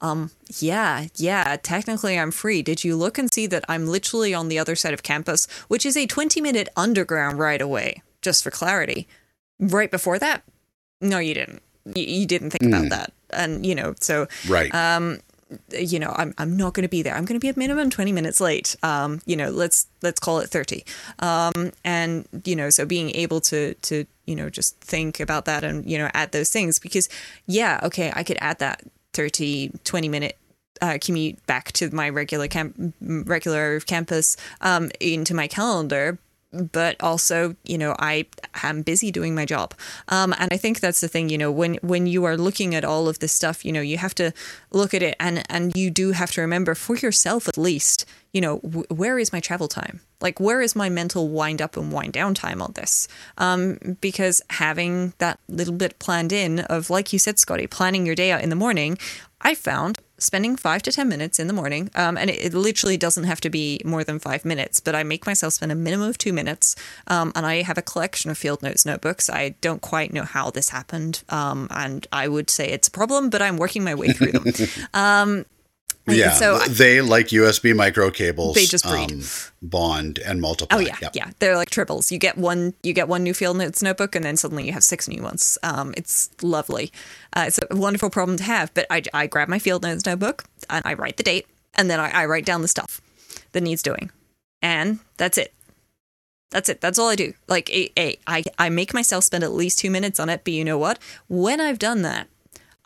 Um, 0.00 0.30
yeah, 0.58 1.06
yeah, 1.16 1.56
technically 1.62 2.18
I'm 2.18 2.30
free. 2.30 2.62
Did 2.62 2.84
you 2.84 2.94
look 2.94 3.16
and 3.16 3.32
see 3.32 3.46
that 3.46 3.64
I'm 3.68 3.86
literally 3.86 4.34
on 4.34 4.48
the 4.48 4.58
other 4.58 4.76
side 4.76 4.92
of 4.92 5.02
campus, 5.02 5.46
which 5.68 5.86
is 5.86 5.96
a 5.96 6.06
20 6.06 6.40
minute 6.40 6.68
underground 6.76 7.38
right 7.38 7.60
away, 7.60 8.02
just 8.20 8.44
for 8.44 8.50
clarity. 8.50 9.08
Right 9.60 9.90
before 9.90 10.18
that? 10.18 10.42
No, 11.00 11.18
you 11.18 11.34
didn't. 11.34 11.62
You, 11.94 12.04
you 12.04 12.26
didn't 12.26 12.50
think 12.50 12.64
about 12.64 12.88
that. 12.90 13.12
And, 13.30 13.64
you 13.66 13.74
know, 13.74 13.94
so, 14.00 14.26
Right. 14.48 14.74
um, 14.74 15.20
you 15.70 15.98
know, 15.98 16.12
I'm, 16.16 16.34
I'm 16.38 16.56
not 16.56 16.72
going 16.74 16.82
to 16.82 16.88
be 16.88 17.02
there. 17.02 17.14
I'm 17.14 17.24
going 17.24 17.38
to 17.38 17.44
be 17.44 17.48
at 17.48 17.56
minimum 17.56 17.90
20 17.90 18.12
minutes 18.12 18.40
late. 18.40 18.74
Um, 18.82 19.20
you 19.26 19.36
know, 19.36 19.50
let's, 19.50 19.86
let's 20.02 20.18
call 20.18 20.38
it 20.40 20.48
30. 20.48 20.84
Um, 21.18 21.72
and, 21.84 22.26
you 22.44 22.56
know, 22.56 22.70
so 22.70 22.86
being 22.86 23.10
able 23.14 23.40
to, 23.42 23.74
to, 23.74 24.06
you 24.26 24.34
know, 24.34 24.48
just 24.50 24.80
think 24.80 25.20
about 25.20 25.44
that 25.44 25.62
and, 25.62 25.88
you 25.88 25.98
know, 25.98 26.10
add 26.14 26.32
those 26.32 26.50
things 26.50 26.78
because 26.78 27.08
yeah, 27.46 27.78
okay, 27.82 28.12
I 28.16 28.22
could 28.22 28.38
add 28.40 28.58
that 28.60 28.82
30, 29.12 29.72
20 29.84 30.08
minute 30.08 30.38
uh, 30.80 30.98
commute 31.00 31.44
back 31.46 31.70
to 31.72 31.94
my 31.94 32.08
regular 32.08 32.48
camp, 32.48 32.94
regular 33.00 33.80
campus 33.80 34.36
um, 34.60 34.90
into 35.00 35.34
my 35.34 35.46
calendar. 35.46 36.18
But 36.72 36.96
also, 37.00 37.56
you 37.64 37.78
know, 37.78 37.94
I 37.98 38.26
am 38.62 38.82
busy 38.82 39.10
doing 39.10 39.34
my 39.34 39.44
job, 39.44 39.74
um, 40.08 40.34
and 40.38 40.52
I 40.52 40.56
think 40.56 40.80
that's 40.80 41.00
the 41.00 41.08
thing. 41.08 41.28
You 41.28 41.38
know, 41.38 41.50
when 41.50 41.74
when 41.82 42.06
you 42.06 42.24
are 42.24 42.36
looking 42.36 42.74
at 42.74 42.84
all 42.84 43.08
of 43.08 43.18
this 43.18 43.32
stuff, 43.32 43.64
you 43.64 43.72
know, 43.72 43.80
you 43.80 43.98
have 43.98 44.14
to 44.16 44.32
look 44.70 44.94
at 44.94 45.02
it, 45.02 45.16
and 45.18 45.42
and 45.50 45.74
you 45.76 45.90
do 45.90 46.12
have 46.12 46.30
to 46.32 46.40
remember 46.40 46.74
for 46.74 46.96
yourself 46.96 47.48
at 47.48 47.58
least, 47.58 48.06
you 48.32 48.40
know, 48.40 48.58
w- 48.60 48.86
where 48.88 49.18
is 49.18 49.32
my 49.32 49.40
travel 49.40 49.68
time? 49.68 50.00
Like, 50.20 50.40
where 50.40 50.62
is 50.62 50.74
my 50.74 50.88
mental 50.88 51.28
wind 51.28 51.60
up 51.60 51.76
and 51.76 51.92
wind 51.92 52.12
down 52.12 52.34
time 52.34 52.62
on 52.62 52.72
this? 52.72 53.08
Um, 53.36 53.96
because 54.00 54.40
having 54.48 55.12
that 55.18 55.38
little 55.48 55.74
bit 55.74 55.98
planned 55.98 56.32
in 56.32 56.60
of, 56.60 56.88
like 56.88 57.12
you 57.12 57.18
said, 57.18 57.38
Scotty, 57.38 57.66
planning 57.66 58.06
your 58.06 58.14
day 58.14 58.30
out 58.32 58.40
in 58.40 58.48
the 58.48 58.56
morning, 58.56 58.96
I 59.44 59.54
found 59.54 59.98
spending 60.16 60.56
five 60.56 60.82
to 60.82 60.92
10 60.92 61.08
minutes 61.08 61.38
in 61.38 61.48
the 61.48 61.52
morning, 61.52 61.90
um, 61.94 62.16
and 62.16 62.30
it, 62.30 62.42
it 62.42 62.54
literally 62.54 62.96
doesn't 62.96 63.24
have 63.24 63.40
to 63.42 63.50
be 63.50 63.80
more 63.84 64.02
than 64.02 64.18
five 64.18 64.44
minutes, 64.44 64.80
but 64.80 64.94
I 64.94 65.02
make 65.02 65.26
myself 65.26 65.52
spend 65.52 65.70
a 65.70 65.74
minimum 65.74 66.08
of 66.08 66.16
two 66.16 66.32
minutes. 66.32 66.74
Um, 67.08 67.30
and 67.34 67.44
I 67.44 67.62
have 67.62 67.76
a 67.76 67.82
collection 67.82 68.30
of 68.30 68.38
field 68.38 68.62
notes 68.62 68.86
notebooks. 68.86 69.28
I 69.28 69.50
don't 69.60 69.82
quite 69.82 70.12
know 70.12 70.22
how 70.22 70.50
this 70.50 70.70
happened. 70.70 71.22
Um, 71.28 71.68
and 71.70 72.06
I 72.10 72.28
would 72.28 72.48
say 72.48 72.68
it's 72.68 72.88
a 72.88 72.90
problem, 72.90 73.28
but 73.28 73.42
I'm 73.42 73.58
working 73.58 73.84
my 73.84 73.94
way 73.94 74.08
through 74.08 74.32
them. 74.32 74.44
and 76.06 76.16
yeah. 76.16 76.32
So 76.32 76.56
I- 76.56 76.68
they 76.68 77.00
like 77.00 77.28
USB 77.28 77.74
micro 77.74 78.10
cables. 78.10 78.54
They 78.56 78.66
just 78.66 78.84
breed. 78.84 79.12
um, 79.12 79.22
bond 79.62 80.18
and 80.18 80.40
multiply. 80.40 80.76
Oh 80.76 80.80
yeah, 80.80 80.96
Yep. 81.00 81.16
yeah. 81.16 81.30
They're 81.38 81.56
like 81.56 81.70
Tribbles. 81.70 82.10
You 82.10 82.18
get 82.18 82.36
one, 82.36 82.74
you 82.82 82.92
get 82.92 83.08
one 83.08 83.22
new 83.22 83.32
field 83.34 83.56
notes 83.56 83.82
notebook, 83.82 84.14
and 84.14 84.24
then 84.24 84.36
suddenly 84.36 84.66
you 84.66 84.72
have 84.72 84.84
six 84.84 85.08
new 85.08 85.22
ones. 85.22 85.56
Um, 85.62 85.94
it's 85.96 86.30
lovely. 86.42 86.92
Uh, 87.34 87.44
it's 87.48 87.58
a 87.70 87.74
wonderful 87.76 88.10
problem 88.10 88.36
to 88.38 88.44
have. 88.44 88.72
But 88.74 88.86
I, 88.90 89.02
I 89.14 89.26
grab 89.26 89.48
my 89.48 89.58
field 89.58 89.82
notes 89.82 90.04
notebook 90.06 90.44
and 90.68 90.82
I 90.84 90.94
write 90.94 91.16
the 91.16 91.22
date, 91.22 91.46
and 91.74 91.88
then 91.90 92.00
I, 92.00 92.10
I 92.10 92.26
write 92.26 92.44
down 92.44 92.62
the 92.62 92.68
stuff 92.68 93.00
that 93.52 93.62
needs 93.62 93.82
doing, 93.82 94.10
and 94.60 94.98
that's 95.16 95.38
it. 95.38 95.52
That's 96.50 96.68
it. 96.68 96.80
That's 96.80 96.98
all 97.00 97.08
I 97.08 97.16
do. 97.16 97.34
Like, 97.48 97.68
a, 97.70 97.90
a, 97.98 98.16
I, 98.28 98.44
I 98.58 98.68
make 98.68 98.94
myself 98.94 99.24
spend 99.24 99.42
at 99.42 99.52
least 99.52 99.78
two 99.80 99.90
minutes 99.90 100.20
on 100.20 100.28
it. 100.28 100.42
But 100.44 100.52
you 100.52 100.64
know 100.64 100.78
what? 100.78 101.00
When 101.28 101.60
I've 101.60 101.80
done 101.80 102.02
that, 102.02 102.28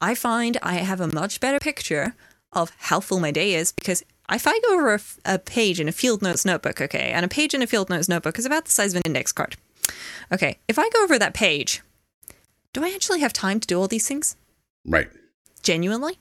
I 0.01 0.15
find 0.15 0.57
I 0.63 0.75
have 0.77 1.03
a 1.03 1.07
much 1.13 1.39
better 1.39 1.59
picture 1.59 2.15
of 2.53 2.73
how 2.79 3.01
full 3.01 3.21
my 3.21 3.31
day 3.31 3.55
is 3.55 3.73
because 3.73 4.03
if 4.31 4.47
I 4.47 4.59
go 4.61 4.75
over 4.75 5.01
a 5.25 5.39
page 5.39 5.81
in 5.81 5.89
a 5.89 5.93
field 5.93 6.23
notes 6.23 6.45
notebook, 6.45 6.81
okay, 6.81 7.11
and 7.15 7.25
a 7.25 7.29
page 7.29 7.55
in 7.55 7.63
a 7.63 7.67
field 7.67 7.89
notes 7.89 8.09
notebook 8.09 8.39
is 8.39 8.45
about 8.47 8.67
the 8.67 8.71
size 8.71 8.93
of 8.93 8.97
an 8.99 9.03
index 9.07 9.33
card. 9.33 9.57
Okay, 10.33 10.59
if 10.69 10.79
I 10.79 10.89
go 10.91 11.03
over 11.03 11.19
that 11.19 11.33
page, 11.35 11.81
do 12.75 12.85
I 12.85 12.91
actually 12.95 13.21
have 13.21 13.33
time 13.33 13.59
to 13.61 13.67
do 13.67 13.79
all 13.81 13.89
these 13.89 14.07
things 14.07 14.37
Right. 14.85 15.09
genuinely? 15.63 16.19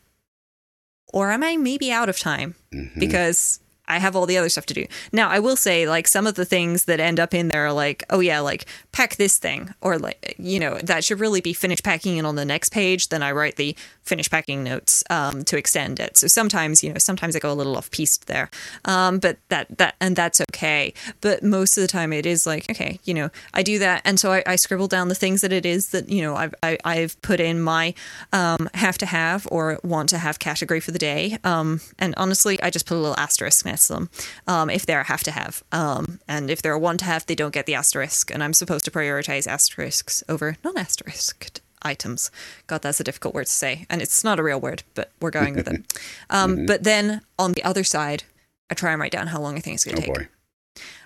Or 1.14 1.32
am 1.32 1.44
I 1.44 1.58
maybe 1.58 1.92
out 1.92 2.10
of 2.10 2.20
time 2.20 2.56
Mhm. 2.74 2.98
because 3.00 3.60
I 3.90 4.00
have 4.00 4.16
all 4.16 4.26
the 4.26 4.38
other 4.38 4.50
stuff 4.50 4.66
to 4.68 4.74
do? 4.74 4.86
Now, 5.14 5.30
I 5.30 5.40
will 5.40 5.56
say, 5.56 5.88
like, 5.88 6.08
some 6.08 6.28
of 6.28 6.36
the 6.36 6.46
things 6.46 6.86
that 6.86 7.00
end 7.00 7.20
up 7.20 7.34
in 7.34 7.48
there 7.50 7.66
are 7.66 7.74
like, 7.74 8.04
oh, 8.10 8.20
yeah, 8.20 8.40
like, 8.40 8.66
pack 8.92 9.16
this 9.16 9.38
thing, 9.38 9.74
or 9.82 9.98
like, 9.98 10.36
you 10.38 10.60
know, 10.60 10.78
that 10.84 11.04
should 11.04 11.20
really 11.20 11.42
be 11.42 11.54
finished 11.54 11.84
packing 11.84 12.18
it 12.18 12.26
on 12.26 12.36
the 12.36 12.46
next 12.46 12.70
page. 12.70 13.10
Then 13.10 13.24
I 13.24 13.32
write 13.32 13.56
the 13.58 13.76
finish 14.08 14.30
packing 14.30 14.64
notes 14.64 15.04
um, 15.10 15.44
to 15.44 15.58
extend 15.58 16.00
it. 16.00 16.18
So 16.18 16.28
sometimes, 16.28 16.84
you 16.84 16.92
know, 16.92 16.98
sometimes 16.98 17.36
I 17.36 17.40
go 17.40 17.52
a 17.52 17.54
little 17.54 17.76
off 17.76 17.92
piste 17.92 18.28
there, 18.28 18.50
um, 18.86 19.20
but 19.20 19.38
that, 19.50 19.78
that, 19.78 19.96
and 20.00 20.16
that's 20.16 20.42
okay. 20.42 20.94
But 21.22 21.44
most 21.44 21.78
of 21.78 21.82
the 21.82 21.88
time 21.88 22.14
it 22.14 22.26
is 22.26 22.46
like, 22.46 22.70
okay, 22.72 23.00
you 23.04 23.14
know, 23.14 23.30
I 23.54 23.64
do 23.64 23.80
that. 23.80 24.02
And 24.06 24.20
so 24.20 24.32
I, 24.32 24.44
I 24.46 24.56
scribble 24.56 24.88
down 24.88 25.10
the 25.10 25.16
things 25.16 25.42
that 25.42 25.52
it 25.52 25.66
is 25.66 25.90
that, 25.90 26.10
you 26.10 26.22
know, 26.22 26.36
I've, 26.36 26.56
I, 26.64 26.78
I've 26.84 27.22
put 27.22 27.40
in 27.40 27.62
my 27.62 27.94
um, 28.34 28.70
have 28.74 28.98
to 29.00 29.06
have 29.06 29.48
or 29.52 29.80
want 29.84 30.10
to 30.10 30.18
have 30.18 30.40
category 30.40 30.80
for 30.80 30.92
the 30.92 31.00
day. 31.00 31.38
Um, 31.44 31.82
and 32.00 32.14
honestly, 32.18 32.62
I 32.62 32.70
just 32.70 32.86
put 32.86 32.96
a 32.96 33.02
little 33.02 33.18
asterisk 33.18 33.66
next 33.66 33.88
to 33.88 33.94
them 33.94 34.10
um, 34.48 34.70
if 34.70 34.86
they're 34.86 35.02
a 35.02 35.04
have 35.04 35.24
to 35.24 35.32
have. 35.32 35.64
Um, 35.72 36.20
and 36.28 36.50
if 36.50 36.62
they're 36.62 36.74
a 36.74 36.80
want 36.80 37.00
to 37.00 37.06
have, 37.06 37.26
they 37.26 37.36
don't 37.36 37.54
get 37.54 37.66
the 37.66 37.76
asterisk. 37.76 38.32
And 38.32 38.44
I'm 38.44 38.54
supposed 38.54 38.86
to 38.86 38.92
prioritize 38.92 39.48
asterisks 39.48 40.24
over 40.30 40.58
non 40.64 40.78
asterisked 40.78 41.62
items. 41.82 42.32
God, 42.68 42.82
that's 42.82 43.00
a 43.00 43.04
difficult 43.04 43.34
word 43.34 43.46
to 43.46 43.52
say. 43.52 43.86
And 43.90 44.02
it's 44.02 44.24
not 44.24 44.40
a 44.40 44.44
real 44.44 44.60
word, 44.60 44.84
but 44.96 45.12
we're 45.22 45.32
going 45.32 45.56
with 45.56 45.68
it. 45.68 45.82
Um, 46.30 46.66
But 46.66 46.84
then 46.84 47.22
on 47.40 47.54
the 47.54 47.64
other 47.64 47.84
side, 47.84 48.24
I 48.70 48.74
try 48.76 48.92
and 48.92 49.00
write 49.02 49.12
down 49.12 49.28
how 49.28 49.40
long 49.40 49.56
I 49.56 49.60
think 49.60 49.76
it's 49.76 49.86
going 49.86 49.98
Oh 49.98 50.02
to 50.02 50.06
take 50.08 50.16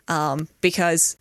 boy. 0.08 0.14
um, 0.14 0.48
because 0.62 1.18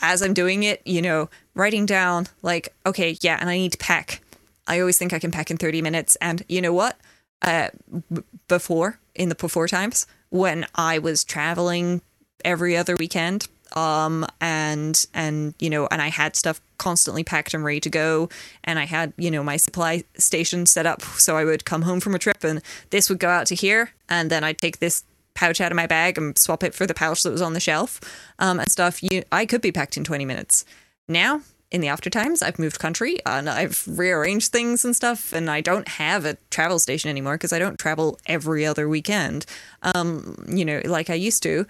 as 0.00 0.22
I'm 0.22 0.34
doing 0.34 0.62
it, 0.62 0.80
you 0.86 1.02
know, 1.02 1.28
writing 1.54 1.86
down 1.86 2.26
like, 2.42 2.74
okay, 2.86 3.16
yeah, 3.20 3.36
and 3.40 3.48
I 3.50 3.56
need 3.58 3.72
to 3.72 3.78
pack. 3.78 4.20
I 4.66 4.80
always 4.80 4.96
think 4.98 5.12
I 5.12 5.18
can 5.18 5.30
pack 5.30 5.50
in 5.50 5.56
30 5.58 5.82
minutes, 5.82 6.16
and 6.20 6.42
you 6.48 6.60
know 6.62 6.72
what? 6.72 6.96
Uh, 7.42 7.68
b- 8.12 8.22
before 8.48 8.98
in 9.14 9.28
the 9.28 9.34
before 9.34 9.68
times 9.68 10.06
when 10.30 10.66
I 10.74 10.98
was 10.98 11.22
traveling 11.24 12.00
every 12.44 12.76
other 12.76 12.96
weekend, 12.96 13.46
um, 13.74 14.26
and 14.40 15.04
and 15.14 15.54
you 15.58 15.70
know, 15.70 15.86
and 15.90 16.00
I 16.00 16.08
had 16.08 16.36
stuff 16.36 16.60
constantly 16.78 17.24
packed 17.24 17.54
and 17.54 17.64
ready 17.64 17.80
to 17.80 17.90
go, 17.90 18.28
and 18.62 18.78
I 18.78 18.84
had 18.84 19.12
you 19.16 19.30
know 19.30 19.42
my 19.42 19.56
supply 19.56 20.04
station 20.16 20.66
set 20.66 20.86
up, 20.86 21.02
so 21.02 21.36
I 21.36 21.44
would 21.44 21.64
come 21.64 21.82
home 21.82 22.00
from 22.00 22.14
a 22.14 22.18
trip, 22.18 22.44
and 22.44 22.62
this 22.90 23.08
would 23.08 23.18
go 23.18 23.28
out 23.28 23.46
to 23.46 23.54
here, 23.54 23.90
and 24.08 24.30
then 24.30 24.44
I'd 24.44 24.58
take 24.58 24.78
this 24.78 25.04
pouch 25.34 25.60
out 25.60 25.72
of 25.72 25.76
my 25.76 25.86
bag 25.86 26.16
and 26.16 26.38
swap 26.38 26.62
it 26.62 26.74
for 26.74 26.86
the 26.86 26.94
pouch 26.94 27.22
that 27.24 27.32
was 27.32 27.42
on 27.42 27.54
the 27.54 27.60
shelf 27.60 28.00
um, 28.38 28.60
and 28.60 28.70
stuff. 28.70 29.02
You, 29.02 29.24
I 29.32 29.46
could 29.46 29.60
be 29.60 29.72
packed 29.72 29.96
in 29.96 30.04
20 30.04 30.24
minutes. 30.24 30.64
Now, 31.08 31.42
in 31.70 31.80
the 31.80 31.88
after 31.88 32.08
times, 32.08 32.40
I've 32.40 32.58
moved 32.58 32.78
country 32.78 33.18
and 33.26 33.50
I've 33.50 33.84
rearranged 33.88 34.52
things 34.52 34.84
and 34.84 34.94
stuff, 34.94 35.32
and 35.32 35.50
I 35.50 35.60
don't 35.60 35.88
have 35.88 36.24
a 36.24 36.36
travel 36.50 36.78
station 36.78 37.10
anymore 37.10 37.34
because 37.34 37.52
I 37.52 37.58
don't 37.58 37.78
travel 37.78 38.18
every 38.26 38.64
other 38.64 38.88
weekend. 38.88 39.44
Um, 39.82 40.44
you 40.48 40.64
know, 40.64 40.80
like 40.84 41.10
I 41.10 41.14
used 41.14 41.42
to. 41.42 41.66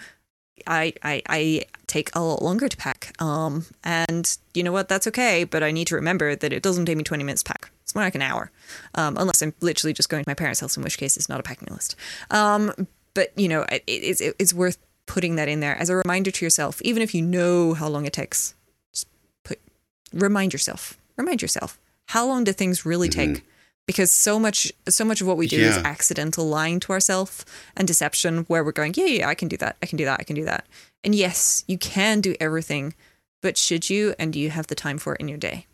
I, 0.66 0.92
I 1.02 1.22
I 1.28 1.64
take 1.86 2.10
a 2.14 2.20
lot 2.20 2.42
longer 2.42 2.68
to 2.68 2.76
pack. 2.76 3.12
Um, 3.20 3.66
and 3.82 4.36
you 4.54 4.62
know 4.62 4.72
what? 4.72 4.88
That's 4.88 5.06
okay. 5.08 5.44
But 5.44 5.62
I 5.62 5.70
need 5.70 5.86
to 5.88 5.94
remember 5.94 6.36
that 6.36 6.52
it 6.52 6.62
doesn't 6.62 6.86
take 6.86 6.96
me 6.96 7.04
20 7.04 7.24
minutes 7.24 7.42
to 7.42 7.52
pack. 7.52 7.70
It's 7.82 7.94
more 7.94 8.04
like 8.04 8.14
an 8.14 8.22
hour, 8.22 8.50
um, 8.94 9.16
unless 9.18 9.42
I'm 9.42 9.52
literally 9.60 9.92
just 9.92 10.08
going 10.08 10.24
to 10.24 10.30
my 10.30 10.34
parents' 10.34 10.60
house, 10.60 10.76
in 10.76 10.82
which 10.82 10.98
case 10.98 11.16
it's 11.16 11.28
not 11.28 11.40
a 11.40 11.42
packing 11.42 11.68
list. 11.70 11.96
Um, 12.30 12.72
but 13.14 13.32
you 13.36 13.48
know, 13.48 13.62
it, 13.62 13.82
it's 13.86 14.20
it's 14.20 14.54
worth 14.54 14.78
putting 15.06 15.36
that 15.36 15.48
in 15.48 15.60
there 15.60 15.76
as 15.76 15.90
a 15.90 15.96
reminder 15.96 16.30
to 16.30 16.44
yourself, 16.44 16.80
even 16.82 17.02
if 17.02 17.14
you 17.14 17.22
know 17.22 17.74
how 17.74 17.88
long 17.88 18.06
it 18.06 18.12
takes. 18.12 18.54
Just 18.92 19.06
put 19.42 19.60
remind 20.12 20.52
yourself. 20.52 20.98
Remind 21.16 21.42
yourself. 21.42 21.78
How 22.06 22.26
long 22.26 22.44
do 22.44 22.52
things 22.52 22.84
really 22.84 23.08
take? 23.08 23.44
Because 23.86 24.10
so 24.10 24.38
much 24.38 24.72
so 24.88 25.04
much 25.04 25.20
of 25.20 25.26
what 25.26 25.36
we 25.36 25.46
do 25.46 25.60
is 25.60 25.76
accidental 25.78 26.48
lying 26.48 26.80
to 26.80 26.92
ourselves 26.92 27.44
and 27.76 27.86
deception 27.86 28.44
where 28.48 28.64
we're 28.64 28.72
going, 28.72 28.94
yeah, 28.96 29.04
yeah, 29.04 29.28
I 29.28 29.34
can 29.34 29.48
do 29.48 29.58
that. 29.58 29.76
I 29.82 29.86
can 29.86 29.98
do 29.98 30.06
that. 30.06 30.20
I 30.20 30.24
can 30.24 30.36
do 30.36 30.44
that. 30.44 30.66
And 31.02 31.14
yes, 31.14 31.64
you 31.68 31.76
can 31.76 32.22
do 32.22 32.34
everything, 32.40 32.94
but 33.42 33.58
should 33.58 33.90
you 33.90 34.14
and 34.18 34.32
do 34.32 34.40
you 34.40 34.48
have 34.50 34.68
the 34.68 34.74
time 34.74 34.96
for 34.96 35.14
it 35.14 35.20
in 35.20 35.28
your 35.28 35.36
day? 35.36 35.66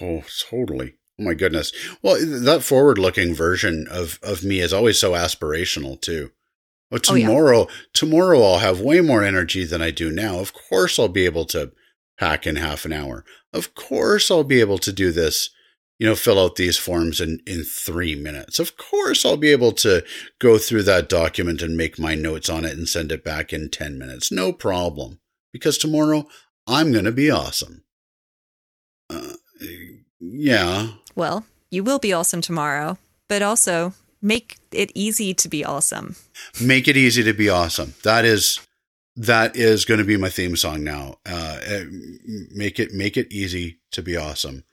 Oh, 0.00 0.24
totally. 0.50 0.94
Oh 1.20 1.22
my 1.24 1.34
goodness. 1.34 1.70
Well, 2.02 2.16
that 2.20 2.62
forward-looking 2.62 3.34
version 3.34 3.86
of 3.90 4.18
of 4.22 4.42
me 4.42 4.60
is 4.60 4.72
always 4.72 4.98
so 4.98 5.12
aspirational 5.12 6.00
too. 6.00 6.32
Well, 6.90 7.00
Oh, 7.08 7.14
yeah. 7.14 7.26
tomorrow, 7.28 7.68
tomorrow 7.92 8.42
I'll 8.42 8.58
have 8.58 8.80
way 8.80 9.00
more 9.00 9.22
energy 9.22 9.64
than 9.64 9.80
I 9.80 9.92
do 9.92 10.10
now. 10.10 10.40
Of 10.40 10.52
course, 10.52 10.98
I'll 10.98 11.06
be 11.06 11.24
able 11.24 11.44
to 11.46 11.70
pack 12.18 12.46
in 12.46 12.56
half 12.56 12.84
an 12.84 12.92
hour. 12.92 13.24
Of 13.52 13.74
course, 13.76 14.30
I'll 14.30 14.42
be 14.42 14.58
able 14.60 14.78
to 14.78 14.92
do 14.92 15.12
this 15.12 15.50
you 16.00 16.06
know, 16.06 16.16
fill 16.16 16.42
out 16.42 16.56
these 16.56 16.78
forms 16.78 17.20
in, 17.20 17.42
in 17.46 17.62
three 17.62 18.16
minutes. 18.16 18.58
Of 18.58 18.78
course, 18.78 19.26
I'll 19.26 19.36
be 19.36 19.52
able 19.52 19.72
to 19.72 20.02
go 20.38 20.56
through 20.56 20.84
that 20.84 21.10
document 21.10 21.60
and 21.60 21.76
make 21.76 21.98
my 21.98 22.14
notes 22.14 22.48
on 22.48 22.64
it 22.64 22.72
and 22.72 22.88
send 22.88 23.12
it 23.12 23.22
back 23.22 23.52
in 23.52 23.68
10 23.68 23.98
minutes. 23.98 24.32
No 24.32 24.50
problem. 24.50 25.20
Because 25.52 25.76
tomorrow 25.76 26.26
I'm 26.66 26.90
going 26.90 27.04
to 27.04 27.12
be 27.12 27.30
awesome. 27.30 27.84
Uh, 29.10 29.34
yeah. 30.18 30.92
Well, 31.14 31.44
you 31.70 31.84
will 31.84 31.98
be 31.98 32.14
awesome 32.14 32.40
tomorrow, 32.40 32.96
but 33.28 33.42
also 33.42 33.92
make 34.22 34.56
it 34.72 34.90
easy 34.94 35.34
to 35.34 35.48
be 35.50 35.66
awesome. 35.66 36.16
Make 36.62 36.88
it 36.88 36.96
easy 36.96 37.22
to 37.24 37.34
be 37.34 37.50
awesome. 37.50 37.92
That 38.04 38.24
is 38.24 38.58
that 39.16 39.54
is 39.54 39.84
going 39.84 39.98
to 39.98 40.06
be 40.06 40.16
my 40.16 40.30
theme 40.30 40.56
song 40.56 40.82
now. 40.82 41.16
Uh, 41.26 41.58
eh, 41.62 41.84
make 42.52 42.78
it 42.78 42.94
make 42.94 43.18
it 43.18 43.30
easy 43.30 43.80
to 43.90 44.00
be 44.00 44.16
awesome 44.16 44.64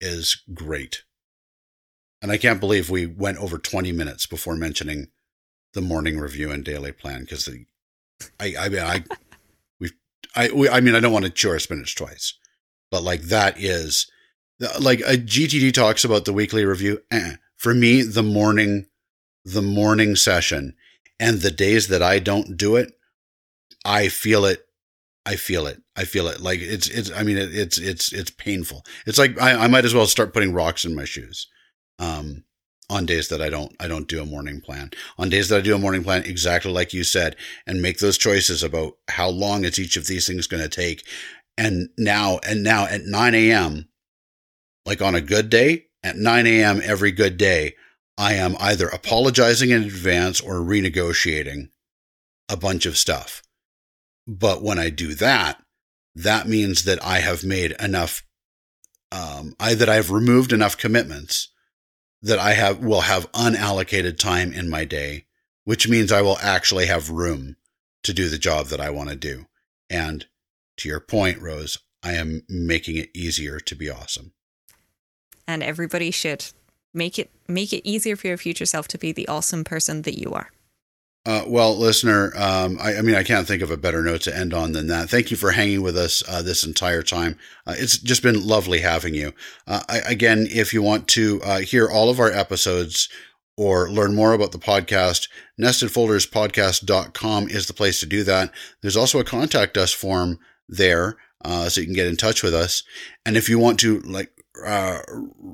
is 0.00 0.42
great. 0.52 1.02
And 2.22 2.32
I 2.32 2.38
can't 2.38 2.60
believe 2.60 2.90
we 2.90 3.06
went 3.06 3.38
over 3.38 3.58
20 3.58 3.92
minutes 3.92 4.26
before 4.26 4.56
mentioning 4.56 5.08
the 5.74 5.80
morning 5.80 6.18
review 6.18 6.50
and 6.50 6.64
daily 6.64 6.92
plan 6.92 7.20
because 7.20 7.44
the 7.44 7.66
I 8.40 8.54
I 8.58 8.68
mean 8.68 8.80
I 8.80 9.04
we 9.80 9.90
I 10.34 10.50
we, 10.52 10.68
I 10.68 10.80
mean 10.80 10.94
I 10.94 11.00
don't 11.00 11.12
want 11.12 11.26
to 11.26 11.30
chew 11.30 11.50
our 11.50 11.58
spinach 11.58 11.94
twice. 11.94 12.34
But 12.90 13.02
like 13.02 13.22
that 13.22 13.60
is 13.60 14.10
like 14.80 15.00
a 15.00 15.18
GTD 15.18 15.72
talks 15.72 16.04
about 16.04 16.24
the 16.24 16.32
weekly 16.32 16.64
review. 16.64 17.02
Eh, 17.10 17.36
for 17.56 17.74
me, 17.74 18.02
the 18.02 18.22
morning, 18.22 18.86
the 19.44 19.62
morning 19.62 20.16
session 20.16 20.74
and 21.18 21.40
the 21.40 21.50
days 21.50 21.88
that 21.88 22.02
I 22.02 22.18
don't 22.18 22.56
do 22.56 22.76
it, 22.76 22.92
I 23.84 24.08
feel 24.08 24.44
it. 24.44 24.65
I 25.26 25.34
feel 25.34 25.66
it. 25.66 25.82
I 25.96 26.04
feel 26.04 26.28
it. 26.28 26.40
Like 26.40 26.60
it's, 26.60 26.88
it's, 26.88 27.10
I 27.10 27.24
mean, 27.24 27.36
it, 27.36 27.54
it's, 27.54 27.78
it's, 27.78 28.12
it's 28.12 28.30
painful. 28.30 28.84
It's 29.06 29.18
like 29.18 29.40
I, 29.40 29.64
I 29.64 29.66
might 29.66 29.84
as 29.84 29.92
well 29.92 30.06
start 30.06 30.32
putting 30.32 30.52
rocks 30.52 30.84
in 30.84 30.94
my 30.94 31.04
shoes. 31.04 31.48
Um, 31.98 32.44
on 32.88 33.04
days 33.04 33.26
that 33.28 33.42
I 33.42 33.50
don't, 33.50 33.74
I 33.80 33.88
don't 33.88 34.06
do 34.06 34.22
a 34.22 34.26
morning 34.26 34.60
plan. 34.60 34.90
On 35.18 35.28
days 35.28 35.48
that 35.48 35.58
I 35.58 35.60
do 35.62 35.74
a 35.74 35.78
morning 35.78 36.04
plan, 36.04 36.22
exactly 36.24 36.70
like 36.70 36.92
you 36.92 37.02
said, 37.02 37.34
and 37.66 37.82
make 37.82 37.98
those 37.98 38.16
choices 38.16 38.62
about 38.62 38.92
how 39.08 39.28
long 39.28 39.64
is 39.64 39.80
each 39.80 39.96
of 39.96 40.06
these 40.06 40.28
things 40.28 40.46
going 40.46 40.62
to 40.62 40.68
take. 40.68 41.04
And 41.58 41.88
now, 41.98 42.38
and 42.48 42.62
now 42.62 42.86
at 42.86 43.02
9 43.02 43.34
a.m., 43.34 43.88
like 44.84 45.02
on 45.02 45.16
a 45.16 45.20
good 45.20 45.50
day, 45.50 45.86
at 46.04 46.16
9 46.16 46.46
a.m. 46.46 46.80
every 46.84 47.10
good 47.10 47.36
day, 47.36 47.74
I 48.16 48.34
am 48.34 48.56
either 48.60 48.86
apologizing 48.86 49.70
in 49.70 49.82
advance 49.82 50.40
or 50.40 50.56
renegotiating 50.56 51.70
a 52.48 52.56
bunch 52.56 52.86
of 52.86 52.96
stuff. 52.96 53.42
But 54.26 54.62
when 54.62 54.78
I 54.78 54.90
do 54.90 55.14
that, 55.14 55.62
that 56.14 56.48
means 56.48 56.84
that 56.84 57.02
I 57.04 57.18
have 57.18 57.44
made 57.44 57.72
enough, 57.80 58.22
um, 59.12 59.54
I, 59.60 59.74
that 59.74 59.88
I've 59.88 60.10
removed 60.10 60.52
enough 60.52 60.76
commitments 60.76 61.50
that 62.22 62.38
I 62.38 62.54
have, 62.54 62.78
will 62.78 63.02
have 63.02 63.30
unallocated 63.32 64.18
time 64.18 64.52
in 64.52 64.68
my 64.68 64.84
day, 64.84 65.26
which 65.64 65.88
means 65.88 66.10
I 66.10 66.22
will 66.22 66.38
actually 66.38 66.86
have 66.86 67.10
room 67.10 67.56
to 68.02 68.12
do 68.12 68.28
the 68.28 68.38
job 68.38 68.66
that 68.68 68.80
I 68.80 68.90
want 68.90 69.10
to 69.10 69.16
do. 69.16 69.46
And 69.90 70.26
to 70.78 70.88
your 70.88 71.00
point, 71.00 71.40
Rose, 71.40 71.78
I 72.02 72.14
am 72.14 72.42
making 72.48 72.96
it 72.96 73.10
easier 73.14 73.60
to 73.60 73.74
be 73.74 73.90
awesome 73.90 74.32
and 75.46 75.62
everybody 75.62 76.10
should 76.10 76.44
make 76.92 77.18
it 77.18 77.30
make 77.48 77.72
it 77.72 77.86
easier 77.88 78.16
for 78.16 78.26
your 78.26 78.36
future 78.36 78.66
self 78.66 78.88
to 78.88 78.98
be 78.98 79.12
the 79.12 79.28
awesome 79.28 79.64
person 79.64 80.02
that 80.02 80.18
you 80.18 80.32
are. 80.32 80.50
Uh, 81.26 81.42
well, 81.44 81.76
listener, 81.76 82.32
um, 82.36 82.78
I, 82.80 82.98
I, 82.98 83.02
mean, 83.02 83.16
I 83.16 83.24
can't 83.24 83.48
think 83.48 83.60
of 83.60 83.70
a 83.72 83.76
better 83.76 84.00
note 84.00 84.20
to 84.22 84.36
end 84.36 84.54
on 84.54 84.70
than 84.70 84.86
that. 84.86 85.10
Thank 85.10 85.32
you 85.32 85.36
for 85.36 85.50
hanging 85.50 85.82
with 85.82 85.96
us 85.96 86.22
uh, 86.28 86.40
this 86.40 86.62
entire 86.62 87.02
time. 87.02 87.36
Uh, 87.66 87.74
it's 87.76 87.98
just 87.98 88.22
been 88.22 88.46
lovely 88.46 88.78
having 88.78 89.12
you. 89.12 89.32
Uh, 89.66 89.82
I, 89.88 89.98
again, 90.06 90.46
if 90.48 90.72
you 90.72 90.82
want 90.82 91.08
to 91.08 91.42
uh, 91.42 91.58
hear 91.58 91.88
all 91.88 92.10
of 92.10 92.20
our 92.20 92.30
episodes 92.30 93.08
or 93.56 93.90
learn 93.90 94.14
more 94.14 94.34
about 94.34 94.52
the 94.52 94.58
podcast, 94.58 95.28
nestedfolderspodcast.com 95.60 97.48
is 97.48 97.66
the 97.66 97.74
place 97.74 97.98
to 97.98 98.06
do 98.06 98.22
that. 98.22 98.52
There's 98.80 98.96
also 98.96 99.18
a 99.18 99.24
contact 99.24 99.76
us 99.76 99.92
form 99.92 100.38
there. 100.68 101.16
Uh, 101.44 101.68
so 101.68 101.80
you 101.80 101.86
can 101.86 101.94
get 101.94 102.06
in 102.06 102.16
touch 102.16 102.42
with 102.42 102.54
us. 102.54 102.82
And 103.24 103.36
if 103.36 103.48
you 103.48 103.58
want 103.58 103.78
to 103.80 104.00
like 104.00 104.30
uh, 104.64 105.00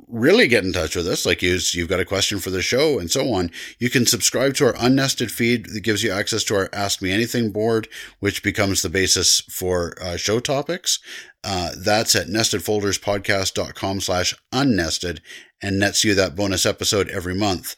really 0.08 0.46
get 0.46 0.64
in 0.64 0.72
touch 0.72 0.94
with 0.94 1.06
us, 1.08 1.26
like 1.26 1.42
you, 1.42 1.58
you've 1.72 1.88
got 1.88 2.00
a 2.00 2.04
question 2.04 2.38
for 2.38 2.50
the 2.50 2.62
show 2.62 2.98
and 2.98 3.10
so 3.10 3.32
on, 3.32 3.50
you 3.78 3.90
can 3.90 4.06
subscribe 4.06 4.54
to 4.54 4.66
our 4.66 4.74
unnested 4.78 5.30
feed 5.30 5.66
that 5.66 5.80
gives 5.80 6.02
you 6.02 6.10
access 6.10 6.44
to 6.44 6.54
our 6.54 6.68
Ask 6.72 7.02
Me 7.02 7.10
Anything 7.10 7.50
board, 7.50 7.88
which 8.20 8.42
becomes 8.42 8.82
the 8.82 8.88
basis 8.88 9.40
for 9.50 9.94
uh, 10.00 10.16
show 10.16 10.40
topics. 10.40 10.98
Uh, 11.44 11.70
that's 11.76 12.14
at 12.14 12.28
nestedfolderspodcast.com 12.28 14.00
slash 14.00 14.34
unnested 14.52 15.20
and 15.60 15.78
nets 15.78 16.04
you 16.04 16.14
that 16.14 16.36
bonus 16.36 16.66
episode 16.66 17.08
every 17.08 17.34
month. 17.34 17.74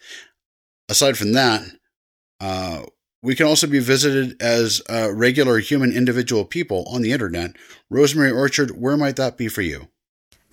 Aside 0.89 1.17
from 1.17 1.33
that, 1.33 1.63
uh, 2.41 2.83
we 3.23 3.35
can 3.35 3.47
also 3.47 3.67
be 3.67 3.79
visited 3.79 4.41
as 4.43 4.83
uh, 4.91 5.11
regular 5.11 5.59
human 5.59 5.97
individual 5.97 6.45
people 6.45 6.85
on 6.89 7.01
the 7.01 7.13
internet. 7.13 7.53
Rosemary 7.89 8.31
Orchard, 8.31 8.73
where 8.73 8.99
might 8.99 9.17
that 9.17 9.39
be 9.39 9.49
for 9.49 9.63
you? 9.63 9.89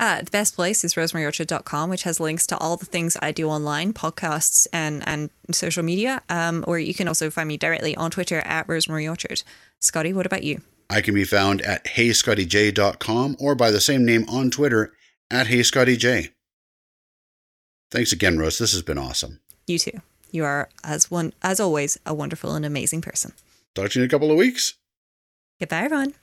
Uh, 0.02 0.24
the 0.24 0.32
best 0.32 0.56
place 0.56 0.84
is 0.84 0.96
rosemaryorchard.com, 0.96 1.90
which 1.92 2.04
has 2.04 2.20
links 2.20 2.48
to 2.48 2.58
all 2.58 2.76
the 2.76 2.88
things 2.88 3.16
I 3.22 3.32
do 3.32 3.48
online, 3.48 3.94
podcasts 3.94 4.68
and, 4.74 5.08
and 5.08 5.30
social 5.52 5.84
media. 5.84 6.24
Um, 6.28 6.66
or 6.68 6.80
you 6.80 6.96
can 6.96 7.08
also 7.08 7.30
find 7.30 7.48
me 7.48 7.56
directly 7.56 7.96
on 7.96 8.10
Twitter 8.10 8.40
at 8.40 8.66
rosemaryorchard. 8.66 9.44
Scotty, 9.80 10.12
what 10.12 10.26
about 10.26 10.44
you? 10.44 10.62
I 10.90 11.02
can 11.02 11.14
be 11.14 11.24
found 11.24 11.62
at 11.62 11.86
heyscottyj.com 11.86 13.38
or 13.40 13.54
by 13.54 13.70
the 13.70 13.80
same 13.80 14.04
name 14.04 14.26
on 14.28 14.50
Twitter 14.50 14.92
at 15.30 15.48
heyscottyj. 15.48 16.32
Thanks 17.92 18.12
again, 18.12 18.40
Rose. 18.40 18.58
This 18.58 18.74
has 18.74 18.82
been 18.82 18.98
awesome. 18.98 19.40
You 19.68 19.78
too. 19.78 20.02
You 20.32 20.46
are, 20.46 20.70
as 20.84 21.12
one 21.12 21.34
as 21.44 21.60
always, 21.60 22.00
a 22.08 22.14
wonderful 22.14 22.56
and 22.56 22.66
amazing 22.66 23.02
person. 23.02 23.34
Talk 23.76 23.92
to 23.92 24.00
you 24.00 24.04
in 24.04 24.10
a 24.10 24.12
couple 24.12 24.32
of 24.32 24.38
weeks. 24.38 24.74
Goodbye, 25.60 25.84
everyone. 25.84 26.16